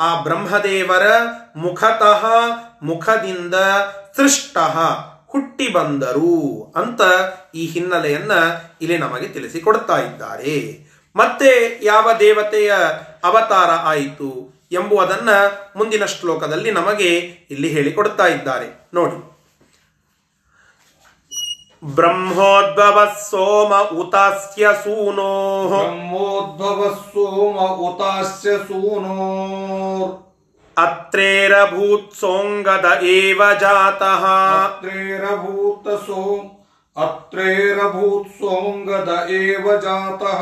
[0.00, 1.06] ಆ ಬ್ರಹ್ಮದೇವರ
[1.56, 2.24] ಮುಖತಃ
[2.82, 3.54] ಮುಖದಿಂದ
[4.16, 4.58] ಸೃಷ್ಟ
[5.26, 7.00] ಹುಟ್ಟಿ ಬಂದರು ಅಂತ
[7.54, 8.32] ಈ ಹಿನ್ನೆಲೆಯನ್ನ
[8.80, 10.56] ಇಲ್ಲಿ ನಮಗೆ ತಿಳಿಸಿಕೊಡ್ತಾ ಇದ್ದಾರೆ.
[11.16, 12.74] ಮತ್ತೆ ಯಾವ ದೇವತೆಯ
[13.24, 15.28] ಅವತಾರ ಆಯಿತು ಎಂಬುದನ್ನ
[15.76, 17.08] ಮುಂದಿನ ಶ್ಲೋಕದಲ್ಲಿ ನಮಗೆ
[17.50, 18.88] ಇಲ್ಲಿ ಹೇಳಿಕೊಡ್ತಾ ಇದ್ದಾರೆ.
[18.94, 19.32] ನೋಡಿ.
[21.84, 29.18] ಬ್ರಹ್ಮೋದ್ಭವ ಸೋಮ ಉತಾಸ್ಯ ಸೂನೋ ಬ್ರಹ್ಮೋದ್ಭವ ಸೋಮ ಉತಾಸ್ಯ ಸೂನೋ
[30.78, 34.24] ಅತ್ರೇರಭೂತ್ ಸೋಂಗದ ಏವ ಜಾತಃ.
[34.64, 35.88] ಅತ್ರೇರಭೂತ
[36.96, 40.40] ಅತ್ರೇರಭೂತ್ ಸೋಂಗದ ಏವ ಜಾತಃ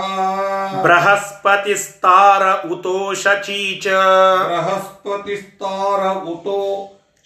[0.82, 3.86] ಬೃಹಸ್ಪತಿಸ್ತಾರ ಉತೋ ಶಚೀಚ
[4.48, 6.60] ಬೃಹಸ್ಪತಿಸ್ತಾರ ಉತೋ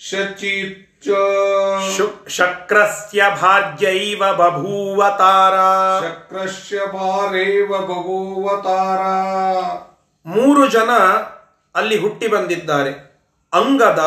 [0.00, 1.08] ಶಚೀಚ
[2.28, 5.56] ಶಕ್ರಸ್ಯ ಭಾರ್ಯೈವ ಬಭೂವತಾರ
[6.04, 9.02] ಶಕ್ರಸ್ಯ ಭಾರೇವ ಬಭೂವತಾರ
[10.26, 10.90] ಮೂರು ಜನ
[11.74, 12.92] ಅಲ್ಲಿ ಹುಟ್ಟಿ ಬಂದಿದ್ದಾರೆ.
[13.52, 14.00] ಅಂಗದ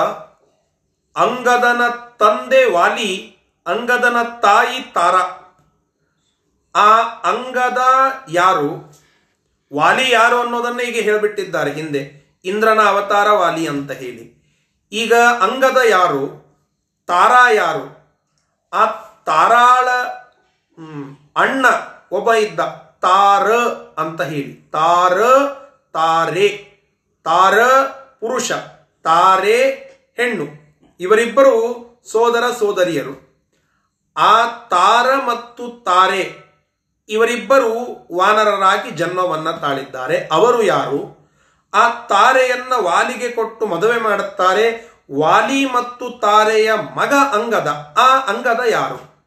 [1.16, 1.82] ಅಂಗದನ
[2.20, 3.12] ತಂದೆ ವಾಲಿ
[3.68, 5.16] ಅಂಗದನ ತಾಯಿ ತಾರ.
[6.76, 7.78] ಆ ಅಂಗದ
[8.30, 8.94] ಯಾರು?
[9.74, 12.28] ವಾಲಿ ಯಾರು ಅನ್ನೋದನ್ನ ಈಗ ಹೇಳಿಬಿಟ್ಟಿದ್ದಾರೆ ಹಿಂದೆ.
[12.46, 14.38] ಇಂದ್ರನ ಅವತಾರ ವಾಲಿ ಅಂತ ಹೇಳಿ.
[14.92, 16.48] ಈಗ ಅಂಗದ ಯಾರು?
[17.08, 17.98] ತಾರಾ ಯಾರು?
[18.74, 18.86] ಆ
[19.26, 19.90] ತಾರಾಳ
[21.36, 21.66] ಅಣ್ಣ
[22.12, 22.60] ಒಬ್ಬ ಇದ್ದ.
[23.02, 23.52] ತಾರ
[24.02, 24.54] ಅಂತ ಹೇಳಿ.
[24.54, 25.22] ತಾರ,
[25.94, 26.48] ತಾರೆ.
[27.24, 27.64] ತಾರ
[28.20, 28.52] ಪುರುಷ.
[29.04, 29.70] ತಾರೆ
[30.18, 30.46] ಹೆಣ್ಣು.
[31.00, 33.27] ಇವರಿಬ್ಬರು ಸೋದರ ಸೋದರಿಯರು.
[34.18, 36.48] ಆ ತಾರ ಮತ್ತು ತಾರೆ
[37.10, 37.74] ಇವರಿಬ್ಬರು
[38.16, 40.30] ವಾನರರಾಗಿ ಜನ್ಮವನ್ನು ತಾಳಿದ್ದಾರೆ.
[40.32, 41.18] ಅವರು ಯಾರು?
[41.74, 44.98] ಆ ತಾರೆಯನ್ನ ವಾಲಿಗೆ ಕೊಟ್ಟು ಮದುವೆ ಮಾಡುತ್ತಾರೆ.
[45.20, 49.18] ವಾಲಿ ಮತ್ತು ತಾರೆಯ ಮಗ ಅಂಗದ, ಆ ಅಂಗದ ಯಾರು?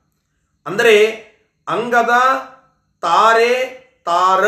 [0.67, 1.07] ಅಂದರೆ
[1.69, 2.11] ಅಂಗದ
[3.01, 4.45] ತಾರೆ, ತಾರ,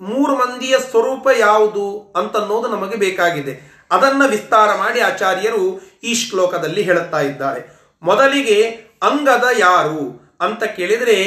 [0.00, 3.86] ಮೂರು ಮಂದಿಯ ಸ್ವರೂಪ ಯಾವುದು ಅಂತನ್ನೋದು ನಮಗೆ ಬೇಕಾಗಿದೆ.
[3.90, 7.76] ಅದನ್ನ ವಿಸ್ತಾರ ಮಾಡಿ ಆಚಾರ್ಯರು ಈ ಶ್ಲೋಕದಲ್ಲಿ ಹೇಳುತ್ತಾ ಇದ್ದಾರೆ.
[8.02, 11.18] ಮೊದಲಿಗೆ ಅಂಗದ ಯಾರು ಅಂತ ಕೇಳಿದರೆ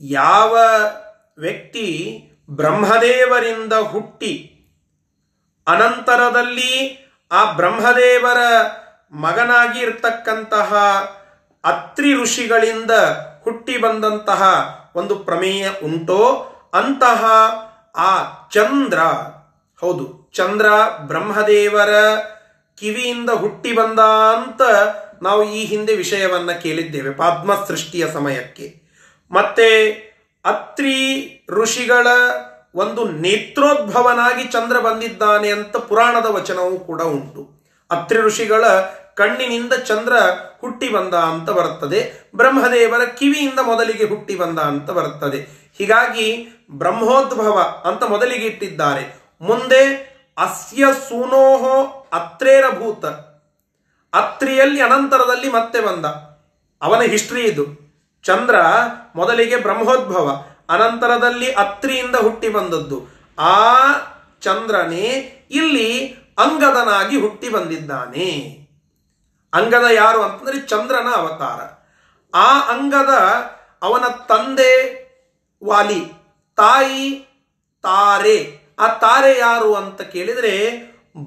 [0.00, 0.58] ಯಾವ
[1.38, 1.86] ವ್ಯಕ್ತಿ
[2.50, 4.56] ಬ್ರಹ್ಮದೇವರಿಂದ ಹುಟ್ಟಿ
[5.66, 6.72] ಅನಂತರದಲ್ಲಿ
[7.32, 8.38] ಆ ಬ್ರಹ್ಮದೇವರ
[9.12, 10.74] ಮಗನಾಗಿ ಇರ್ತಕ್ಕಂತಹ
[11.64, 12.90] ಅತ್ರಿ ಋಷಿಗಳಿಂದ
[13.44, 14.42] ಹುಟ್ಟಿ ಬಂದಂತಹ
[14.96, 16.22] ಒಂದು ಪ್ರಮೇಯ ಉಂಟೋ,
[16.74, 17.24] ಅಂತಹ
[17.94, 18.98] ಆ ಚಂದ್ರ,
[19.80, 20.66] ಹೌದು, ಚಂದ್ರ
[20.98, 22.18] ಬ್ರಹ್ಮದೇವರ
[22.76, 23.98] ಕಿವಿಯಿಂದ ಹುಟ್ಟಿ ಬಂದ
[24.36, 24.62] ಅಂತ
[25.22, 28.82] ನಾವು ಈ ಹಿಂದೆ ವಿಷಯವನ್ನ ಕೇಳಿದ್ದೇವೆ ಪದ್ಮ ಸೃಷ್ಟಿಯ ಸಮಯಕ್ಕೆ.
[29.30, 29.92] ಮತ್ತೆ
[30.44, 32.06] ಅತ್ರಿ ಋಷಿಗಳ
[32.74, 37.50] ಒಂದು ನೇತ್ರೋದ್ಭವನಾಗಿ ಚಂದ್ರ ಬಂದಿದ್ದಾನೆ ಅಂತ ಪುರಾಣದ ವಚನವೂ ಕೂಡ ಉಂಟು.
[37.90, 38.64] ಅತ್ರಿ ಋಷಿಗಳ
[39.14, 40.12] ಕಣ್ಣಿನಿಂದ ಚಂದ್ರ
[40.60, 42.30] ಹುಟ್ಟಿ ಬಂದ ಅಂತ ಬರುತ್ತದೆ.
[42.36, 45.70] ಬ್ರಹ್ಮದೇವರ ಕಿವಿಯಿಂದ ಮೊದಲಿಗೆ ಹುಟ್ಟಿ ಬಂದ ಅಂತ ಬರುತ್ತದೆ.
[45.78, 49.14] ಹೀಗಾಗಿ ಬ್ರಹ್ಮೋದ್ಭವ ಅಂತ ಮೊದಲಿಗೆ ಇಟ್ಟಿದ್ದಾರೆ.
[49.40, 53.29] ಮುಂದೆ ಅಸ್ಯ ಸೂನೋಹೋ ಅತ್ರೇರಭೂತ.
[54.14, 56.04] ಅತ್ರಿಯಲ್ಲಿ ಅನಂತರದಲ್ಲಿ ಮತ್ತೆ ಬಂದ.
[56.82, 57.64] ಅವನ ಹಿಸ್ಟ್ರಿ ಇದು.
[58.22, 58.56] ಚಂದ್ರ
[59.16, 63.06] ಮೊದಲಿಗೆ ಬ್ರಹ್ಮೋದ್ಭವ, ಅನಂತರದಲ್ಲಿ ಅತ್ರಿಯಿಂದ ಹುಟ್ಟಿ ಬಂದದ್ದು.
[63.38, 63.82] ಆ
[64.40, 65.06] ಚಂದ್ರನೇ
[65.50, 66.06] ಇಲ್ಲಿ
[66.38, 68.60] ಅಂಗದನಾಗಿ ಹುಟ್ಟಿ ಬಂದಿದ್ದಾನೆ.
[69.54, 71.60] ಅಂಗದ ಯಾರು ಅಂತಂದ್ರೆ ಚಂದ್ರನ ಅವತಾರ.
[72.34, 73.14] ಆ ಅಂಗದ
[73.82, 75.00] ಅವನ ತಂದೆ
[75.64, 76.12] ವಾಲಿ,
[76.56, 77.18] ತಾಯಿ
[77.82, 78.60] ತಾರೆ.
[78.78, 80.54] ಆ ತಾರೆ ಯಾರು ಅಂತ ಕೇಳಿದ್ರೆ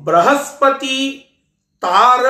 [0.03, 1.29] ಬೃಹಸ್ಪತಿ
[1.81, 2.25] ತಾರ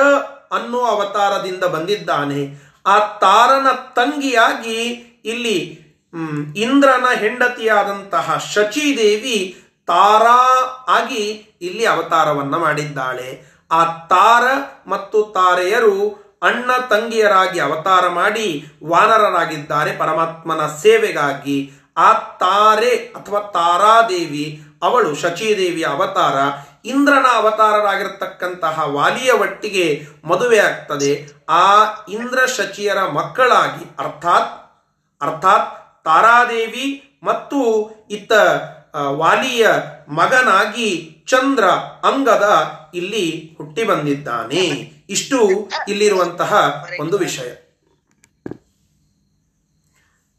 [0.54, 2.40] ಅನ್ನೋ ಅವತಾರದಿಂದ ಬಂದಿದ್ದಾನೆ.
[2.86, 4.80] ಆ ತಾರನ ತಂಗಿಯಾಗಿ
[5.24, 5.58] ಇಲ್ಲಿ
[6.56, 9.38] ಇಂದ್ರನ ಹೆಂಡತಿಯಾದಂತಹ ಶಚಿದೇವಿ
[9.86, 10.40] ತಾರಾ
[10.88, 11.24] ಆಗಿ
[11.62, 13.28] ಇಲ್ಲಿ ಅವತಾರವನ್ನ ಮಾಡಿದ್ದಾಳೆ.
[13.72, 14.44] ಆ ತಾರ
[14.86, 21.72] ಮತ್ತು ತಾರೆಯರು ಅಣ್ಣ ತಂಗಿಯರಾಗಿ ಅವತಾರ ಮಾಡಿ ವಾನರರಾಗಿದ್ದಾರೆ ಪರಮಾತ್ಮನ ಸೇವೆಗಾಗಿ.
[21.96, 26.36] ಆ ತಾರೆ ಅಥವಾ ತಾರಾದೇವಿ, ಅವಳು ಶಚಿದೇವಿಯ ಅವತಾರ.
[26.84, 29.86] ಇಂದ್ರನ ಅವತಾರರಾಗಿರ್ತಕ್ಕಂತಹ ವಾಲಿಯ ಒಟ್ಟಿಗೆ
[30.24, 31.12] ಮದುವೆ ಆಗ್ತದೆ.
[31.48, 31.66] ಆ
[32.08, 34.52] ಇಂದ್ರ ಶಚಿಯರ ಮಕ್ಕಳಾಗಿ ಅರ್ಥಾತ್
[35.20, 35.70] ಅರ್ಥಾತ್
[36.04, 36.86] ತಾರಾದೇವಿ
[37.22, 37.60] ಮತ್ತು
[38.10, 38.32] ಇತ್ತ
[39.20, 39.68] ವಾಲಿಯ
[40.08, 40.88] ಮಗನಾಗಿ
[41.28, 41.64] ಚಂದ್ರ
[42.08, 42.46] ಅಂಗದ
[42.94, 44.64] ಇಲ್ಲಿ ಹುಟ್ಟಿ ಬಂದಿದ್ದಾನೆ.
[45.08, 45.38] ಇಷ್ಟು
[45.88, 46.52] ಇಲ್ಲಿರುವಂತಹ
[47.00, 47.48] ಒಂದು ವಿಷಯ.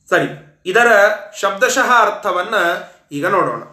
[0.10, 0.30] ಸರಿ,
[0.66, 0.89] ಇದರ
[1.41, 2.56] ಶಬ್ದಶಃ ಅರ್ಥವನ್ನ
[3.12, 3.64] ಈಗ ನೋಡೋಣ.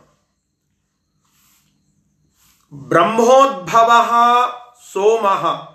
[2.74, 3.92] ಬ್ರಹ್ಮೋದ್ಭವ
[4.92, 5.72] ಸೋಮಃ.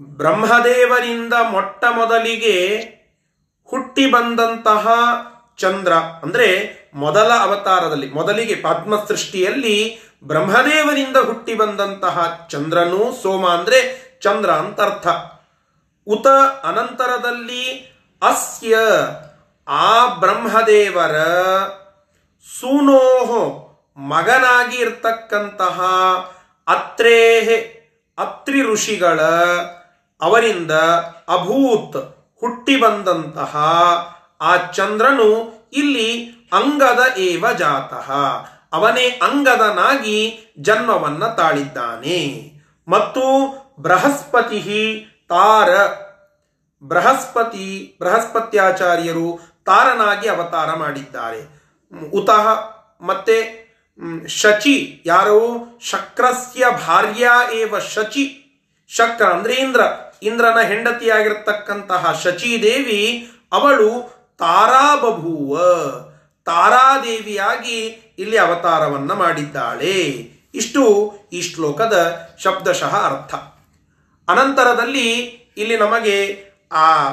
[0.00, 2.78] ಬ್ರಹ್ಮದೇವರಿಂದ ಮೊಟ್ಟ ಮೊದಲಿಗೆ
[3.70, 4.88] ಹುಟ್ಟಿ ಬಂದಂತಹ
[5.58, 14.80] ಚಂದ್ರ, ಅಂದ್ರೆ ಮೊದಲ ಅವತಾರದಲ್ಲಿ, ಮೊದಲಿಗೆ ಪದ್ಮ ಸೃಷ್ಟಿಯಲ್ಲಿ ಬ್ರಹ್ಮದೇವರಿಂದ ಹುಟ್ಟಿ ಬಂದಂತಹ ಚಂದ್ರನು ಸೋಮ ಅಂದ್ರೆ ಚಂದ್ರ ಅಂತ
[14.80, 15.06] ಅರ್ಥ.
[16.06, 16.26] ಉತ
[16.64, 18.76] ಅನಂತರದಲ್ಲಿ ಅಸ್ಯ
[19.68, 21.16] ಆ ಬ್ರಹ್ಮದೇವರ
[22.60, 23.62] ಸೂನೋಹೋ
[23.96, 25.80] ಮಗನಾಗಿ ಇರ್ತಕ್ಕಂತಹ
[26.68, 27.56] ಅತ್ರೇಹೆ,
[28.18, 29.20] ಅತ್ರಿ ಋಷಿಗಳ
[30.20, 30.70] ಅವರಿಂದ
[31.28, 33.56] ಅಭೂತ್ ಹುಟ್ಟಿ ಬಂದಂತಹ
[34.40, 38.12] ಆ ಚಂದ್ರನು ಇಲ್ಲಿ ಅಂಗದ ಏವ ಜಾತಃ.
[38.72, 42.52] ಅವನೇ ಅಂಗದನಾಗಿ ಜನ್ಮವನ್ನ ತಾಳಿದ್ದಾನೆ.
[42.88, 43.22] ಮತ್ತು
[43.80, 45.68] ಬೃಹಸ್ಪತಿ ತಾರ,
[46.82, 51.66] ಬೃಹಸ್ಪತಿ, ಬೃಹಸ್ಪತ್ಯಾಚಾರ್ಯರು ತಾರನಾಗಿ ಅವತಾರ ಮಾಡಿದ್ದಾರೆ.
[52.14, 52.48] ಉತಃ
[53.00, 53.65] ಮತ್ತೆ
[54.28, 55.66] ಶಚಿ, ಯಾರು?
[55.82, 58.42] ಶಕ್ರಸ್ಯ ಭಾರ್ಯ ಏವ ಶಚಿ.
[58.88, 59.80] ಶಕ್ರ ಅಂದ್ರೆ ಇಂದ್ರ.
[60.22, 65.58] ಇಂದ್ರನ ಹೆಂಡತಿಯಾಗಿರ್ತಕ್ಕಂತಹ ಶಚೀದೇವಿ, ಅವಳು ತಾರಾ ಬಭೂವ
[66.44, 67.86] ತಾರಾದೇವಿಯಾಗಿ
[68.18, 70.30] ಇಲ್ಲಿ ಅವತಾರವನ್ನ ಮಾಡಿದ್ದಾಳೆ.
[70.54, 73.34] ಇಷ್ಟು ಈ ಶ್ಲೋಕದ ಶಬ್ದಶಃ ಅರ್ಥ.
[74.30, 75.12] ಅನಂತರದಲ್ಲಿ
[75.56, 77.08] ಇಲ್ಲಿ ನಮಗೆ ಆ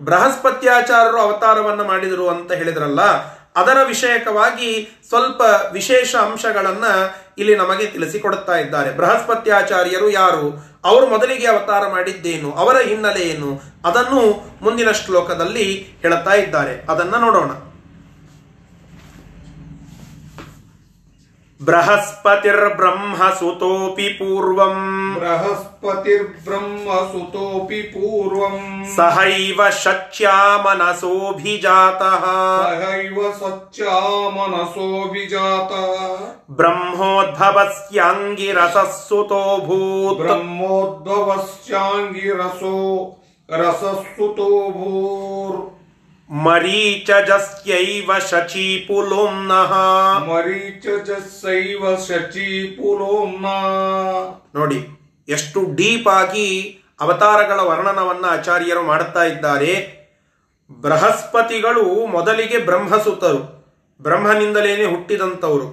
[0.00, 5.42] ಬೃಹಸ್ಪತ್ಯಾಚಾರರು ಅವತಾರವನ್ನ ಮಾಡಿದರು ಅಂತ ಹೇಳಿದ್ರಲ್ಲ ಅದರ ವಿಷಯಕವಾಗಿ ಸ್ವಲ್ಪ
[5.72, 6.84] ವಿಶೇಷ ಅಂಶಗಳನ್ನ
[7.38, 8.92] ಇಲ್ಲಿ ನಮಗೆ ತಿಳಿಸಿಕೊಡುತ್ತಾ ಇದ್ದಾರೆ.
[8.92, 10.76] ಬೃಹಸ್ಪತ್ಯಾಚಾರ್ಯರು ಯಾರು?
[10.84, 12.52] ಅವರು ಮೊದಲಿಗೆ ಅವತಾರ ಮಾಡಿದ್ದೇನು?
[12.52, 16.84] ಅವರ ಹಿನ್ನೆಲೆ ಏನು ಅದನ್ನು ಮುಂದಿನ ಶ್ಲೋಕದಲ್ಲಿ ಹೇಳುತ್ತಾ ಇದ್ದಾರೆ.
[16.90, 17.50] ಅದನ್ನು ನೋಡೋಣ.
[21.62, 32.24] बृहस्पतिर्ब्रह्म सुतोऽपि पूर्वम्। बृहस्पतिर्ब्रह्म सुतोऽपि पूर्वम्। सहैव शच्यामनसोऽभिजातः
[32.62, 36.16] सहैव शच्यामनसोऽभिजातः
[36.50, 42.76] ब्रह्मोद्भवस्याङ्गिरसः सुतोऽभूत् ब्रह्मोद्भवस्याङ्गिरसो
[43.50, 45.75] रसः सुतोऽभूर्
[46.29, 49.71] भूर् ಮರೀಚಜಸ್ಯೈವ ಶಚೀಪುಲೋಮ್ನಃ
[50.27, 53.57] मरीचजस्यैव शची पुलोम्ना
[54.55, 54.79] ನೋಡಿ
[55.27, 56.47] ಎಷ್ಟು ಡೀಪ್ ಆಗಿ
[57.01, 59.73] ಅವತಾರಗಳ ವರ್ಣನವನ್ನ ಆಚಾರ್ಯರು ಮಾಡುತ್ತಾ ಇದ್ದಾರೆ
[60.79, 63.41] ಬೃಹಸ್ಪತಿಗಳು ಮೊದಲಿಗೆ ಬ್ರಹ್ಮಸುತರು
[63.99, 65.67] ಬ್ರಹ್ಮನಿಂದಲೇನೆ ಹುಟ್ಟಿದಂಥವರು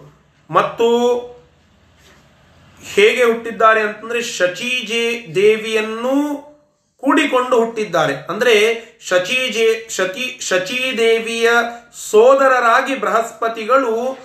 [0.51, 0.89] ಮತ್ತು
[2.83, 6.15] ಹೇಗೆ ಹುಟ್ಟಿದ್ದಾರೆ ಅಂತಂದ್ರೆ ಶಚೀಜೆ ದೇವಿಯನ್ನು
[7.04, 8.16] ಕೂಡಿಕೊಂಡು ಹುಟ್ಟಿದ್ದಾರೆ.
[8.16, 11.50] ಅಂದ್ರೆ ಶಚೀಜೆ ಶಚಿ ಶಚೀದೇವಿಯ
[12.10, 14.18] ಸೋದರರಾಗಿ ಬೃಹಸ್ಪತಿಗಳು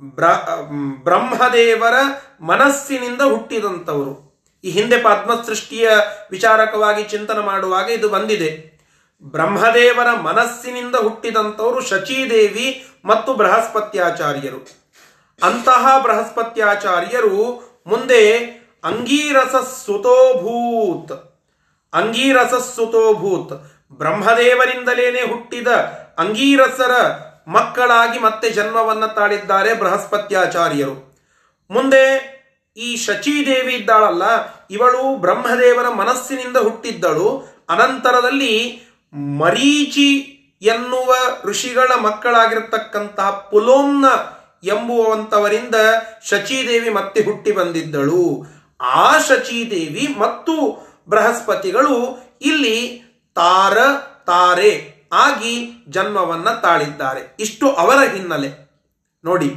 [0.00, 0.72] ಬ್ರ-
[1.04, 1.94] ಬ್ರಹ್ಮದೇವರ
[2.40, 4.28] ಮನಸ್ಸಿನಿಂದ ಹುಟ್ಟಿದಂಥವರು.
[4.64, 5.90] ಈ ಹಿಂದೆ ಪದ್ಮಸೃಷ್ಟಿಯ
[6.30, 8.78] ವಿಚಾರಕವಾಗಿ ಚಿಂತನೆ ಮಾಡುವಾಗ ಇದು ಬಂದಿದೆ.
[9.22, 14.88] ಬ್ರಹ್ಮದೇವರ ಮನಸ್ಸಿನಿಂದ ಹುಟ್ಟಿದಂಥವರು ಶಚೀದೇವಿ ಮತ್ತು ಬೃಹಸ್ಪತ್ಯಾಚಾರ್ಯರು.
[15.42, 18.38] ಅಂತಹ ಬೃಹಸ್ಪತ್ಯಾಚಾರ್ಯರು ಮುಂದೆ
[18.84, 21.27] ಅಂಗೀರಸ ಸುತೋಭೂತ್
[21.94, 25.66] ಅಂಗೀರಸ ಸುತೋಭೂತ್ ಬ್ರಹ್ಮದೇವರಿಂದಲೇನೆ ಹುಟ್ಟಿದ
[26.18, 26.90] ಅಂಗೀರಸರ
[27.48, 31.18] ಮಕ್ಕಳಾಗಿ ಮತ್ತೆ ಜನ್ಮವನ್ನ ತಾಳಿದ್ದಾರೆ ಬೃಹಸ್ಪತ್ಯಾಚಾರ್ಯರು.
[31.70, 32.38] ಮುಂದೆ
[32.76, 34.22] ಈ ಶಚೀದೇವಿ ಇದ್ದಾಳಲ್ಲ,
[34.70, 37.58] ಇವಳು ಬ್ರಹ್ಮದೇವರ ಮನಸ್ಸಿನಿಂದ ಹುಟ್ಟಿದ್ದಳು.
[37.68, 38.82] ಅನಂತರದಲ್ಲಿ
[39.14, 41.14] ಮರೀಚಿ ಎನ್ನುವ
[41.44, 44.04] ಋಷಿಗಳ ಮಕ್ಕಳಾಗಿರ್ತಕ್ಕಂತಹ ಪುಲೋಮ್ನ
[44.64, 45.74] ಎಂಬುವಂತವರಿಂದ
[46.24, 48.46] ಶಚೀದೇವಿ ಮತ್ತೆ ಹುಟ್ಟಿ ಬಂದಿದ್ದಳು.
[48.80, 53.02] ಆ ಶಚೀದೇವಿ ಮತ್ತು ಬೃಹಸ್ಪತಿಗಳು ಇಲ್ಲಿ
[53.34, 53.78] ತಾರ,
[54.26, 57.36] ತಾರೆ ಆಗಿ ಜನ್ಮವನ್ನ ತಾಳಿದ್ದಾರೆ.
[57.40, 58.50] ಇಷ್ಟು ಅವರ ಹಿನ್ನೆಲೆ.
[59.24, 59.50] ನೋಡಿ,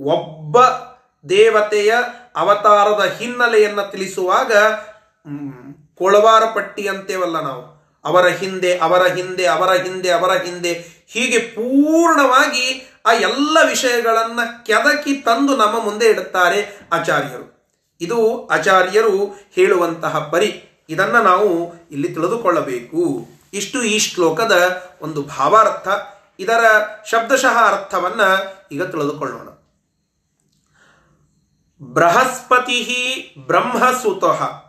[0.00, 0.60] ಒಬ್ಬ
[1.30, 1.94] ದೇವತೆಯ
[2.36, 4.52] ಅವತಾರದ ಹಿನ್ನೆಲೆಯನ್ನು ತಿಳಿಸುವಾಗ
[5.94, 7.78] ಕೊಳವಾರ ಪಟ್ಟಿ ಅಂತೇವಲ್ಲ ನಾವು.
[8.04, 10.72] ಅವರ ಹಿಂದೆ ಅವರ ಹಿಂದೆ ಅವರ ಹಿಂದೆ ಅವರ ಹಿಂದೆ
[11.08, 17.58] ಹೀಗೆ ಪೂರ್ಣವಾಗಿ ಆ ಎಲ್ಲ ವಿಷಯಗಳನ್ನು ಕೆದಕಿ ತಂದು ನಮ್ಮ ಮುಂದೆ ಇಡುತ್ತಾರೆ ಆಚಾರ್ಯರು.
[18.00, 20.67] ಇದು ಆಚಾರ್ಯರು ಹೇಳುವಂತಹ ಪರಿ.
[20.88, 23.28] ಇದನ್ನ ನಾವು ಇಲ್ಲಿ ತಿಳಿದುಕೊಳ್ಳಬೇಕು.
[23.52, 25.88] ಇಷ್ಟು ಈ ಶ್ಲೋಕದ ಒಂದು ಭಾವಾರ್ಥ,
[26.38, 26.64] ಇದರ
[27.06, 28.20] ಶಬ್ದಶಃ ಅರ್ಥವನ್ನ
[28.72, 29.48] ಈಗ ತಿಳಿದುಕೊಳ್ಳೋಣ.
[31.82, 34.62] ಬೃಹಸ್ಪತಿ ಬ್ರಹ್ಮಸುತಃ.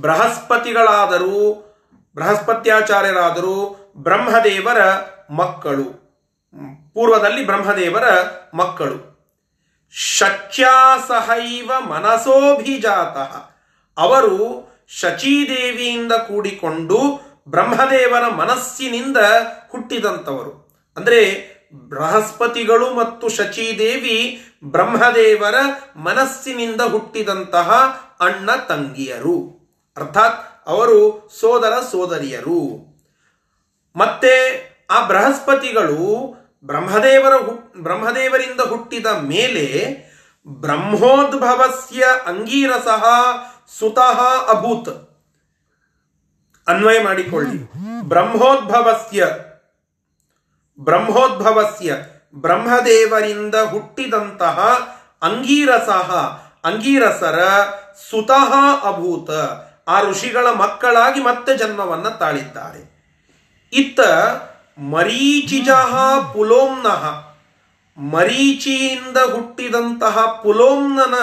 [0.00, 1.62] ಬೃಹಸ್ಪತಿಗಳಾದರೂ,
[2.14, 4.78] ಬೃಹಸ್ಪತ್ಯಾಚಾರ್ಯರಾದರೂ ಬ್ರಹ್ಮದೇವರ
[5.30, 6.06] ಮಕ್ಕಳು.
[6.94, 8.04] ಪೂರ್ವದಲ್ಲಿ ಬ್ರಹ್ಮದೇವರ
[8.54, 9.16] ಮಕ್ಕಳು.
[9.92, 13.16] ಶಚ್ಯಾಸಹೈವ ಮನಸೋಭಿಜಾತ.
[13.98, 19.16] ಅವರು ಶಚೀದೇವಿಯಿಂದ ಕೂಡಿಕೊಂಡು ಬ್ರಹ್ಮದೇವರ ಮನಸ್ಸಿನಿಂದ
[19.70, 20.84] ಹುಟ್ಟಿದಂಥವರು.
[20.96, 21.46] ಅಂದರೆ
[21.88, 25.54] ಬೃಹಸ್ಪತಿಗಳು ಮತ್ತು ಶಚೀದೇವಿ ಬ್ರಹ್ಮದೇವರ
[25.96, 27.70] ಮನಸ್ಸಿನಿಂದ ಹುಟ್ಟಿದಂತಹ
[28.20, 29.56] ಅಣ್ಣ ತಂಗಿಯರು.
[29.96, 32.96] ಅರ್ಥಾತ್ ಅವರು ಸೋದರ ಸೋದರಿಯರು.
[33.96, 36.34] ಮತ್ತೆ ಆ ಬೃಹಸ್ಪತಿಗಳು
[36.64, 37.36] ಬ್ರಹ್ಮದೇವರ
[37.80, 39.96] ಬ್ರಹ್ಮದೇವರಿಂದ ಹುಟ್ಟಿದ ಮೇಲೆ
[40.48, 43.04] ಬ್ರಹ್ಮೋದ್ಭವಸ್ಯ ಅಂಗೀರಸಃ
[43.68, 45.18] ಸುತಃ ಅಭೂತ್.
[46.68, 47.72] ಅನ್ವಯ ಮಾಡಿಕೊಳ್ಳಿ.
[48.02, 49.28] ಬ್ರಹ್ಮೋದ್ಭವಸ್ಯ.
[50.80, 51.96] ಬ್ರಹ್ಮೋದ್ಭವಸ್ಯ.
[52.34, 54.58] ಬ್ರಹ್ಮದೇವರಿಂದ ಹುಟ್ಟಿದಂತಹ
[55.22, 56.14] ಅಂಗೀರಸಃ.
[56.64, 57.38] ಅಂಗೀರಸರ
[58.10, 58.52] ಸುತಃ
[58.84, 59.30] ಅಭೂತ.
[59.88, 62.96] ಆ ಋಷಿಗಳ ಮಕ್ಕಳಾಗಿ ಮತ್ತೆ ಜನ್ಮವನ್ನ ತಾಳಿದ್ದಾರೆ.
[63.72, 64.00] ಇತ್ತ
[64.80, 65.70] ಮರೀಚಿಜ
[66.32, 67.26] ಪುಲೋಮ್ನಃ.
[67.98, 71.14] ಮರೀಚಿಯಿಂದ ಹುಟ್ಟಿದಂತಹ ಪುಲೋಮ್ನನ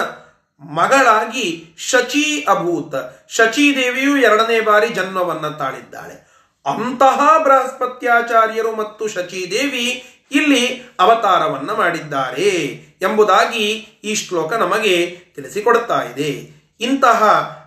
[0.62, 2.96] ಮಗಳಾಗಿ ಶಚಿ ಅಭೂತ.
[3.30, 6.34] ಶಚಿ ದೇವಿಯು ಎರಡನೇ ಬಾರಿ ಜನ್ಮವನ್ನ ತಾಳಿದ್ದಾಳೆ.
[6.66, 12.50] ಅಂತಹ ಬೃಹಸ್ಪತ್ಯಾಚಾರ್ಯರು ಮತ್ತು ಶಚಿದೇವಿ ಇಲ್ಲಿ ಅವತಾರವನ್ನ ಮಾಡಿದ್ದಾರೆ
[13.02, 13.72] ಎಂಬುದಾಗಿ
[14.04, 16.64] ಈ ಶ್ಲೋಕ ನಮಗೆ ತಿಳಿಸಿಕೊಡ್ತಾ ಇದೆ.
[16.80, 17.24] ಇಂತಹ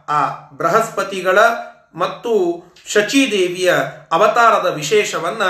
[0.08, 1.38] ಆ ಬೃಹಸ್ಪತಿಗಳ
[1.94, 3.74] ಮತ್ತು ಶಚಿದೇವಿಯ
[4.12, 5.42] ಅವತಾರದ ವಿಶೇಷವನ್ನ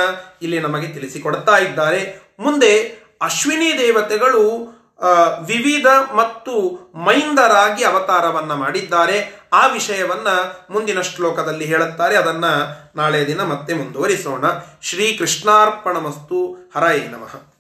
[0.42, 2.20] ಇಲ್ಲಿ ನಮಗೆ ತಿಳಿಸಿಕೊಡ್ತಾ ಇದ್ದಾರೆ.
[2.38, 2.78] ಮುಂದೆ
[3.22, 4.75] ಅಶ್ವಿನಿ ದೇವತೆಗಳು
[5.46, 9.40] ವಿವಿಧ ಮತ್ತು ಮೈಂದರಾಗಿ ಅವತಾರವನ್ನ ಮಾಡಿದ್ದಾರೆ.
[9.52, 10.28] ಆ ವಿಷಯವನ್ನ
[10.70, 12.16] ಮುಂದಿನ ಶ್ಲೋಕದಲ್ಲಿ ಹೇಳುತ್ತಾರೆ.
[12.16, 12.44] ಅದನ್ನ
[12.96, 14.44] ನಾಳೆ ದಿನ ಮತ್ತೆ ಮುಂದುವರಿಸೋಣ.
[14.82, 17.55] ಶ್ರೀ ಕೃಷ್ಣಾರ್ಪಣಮಸ್ತು ಹರಯೇ ನಮಃ.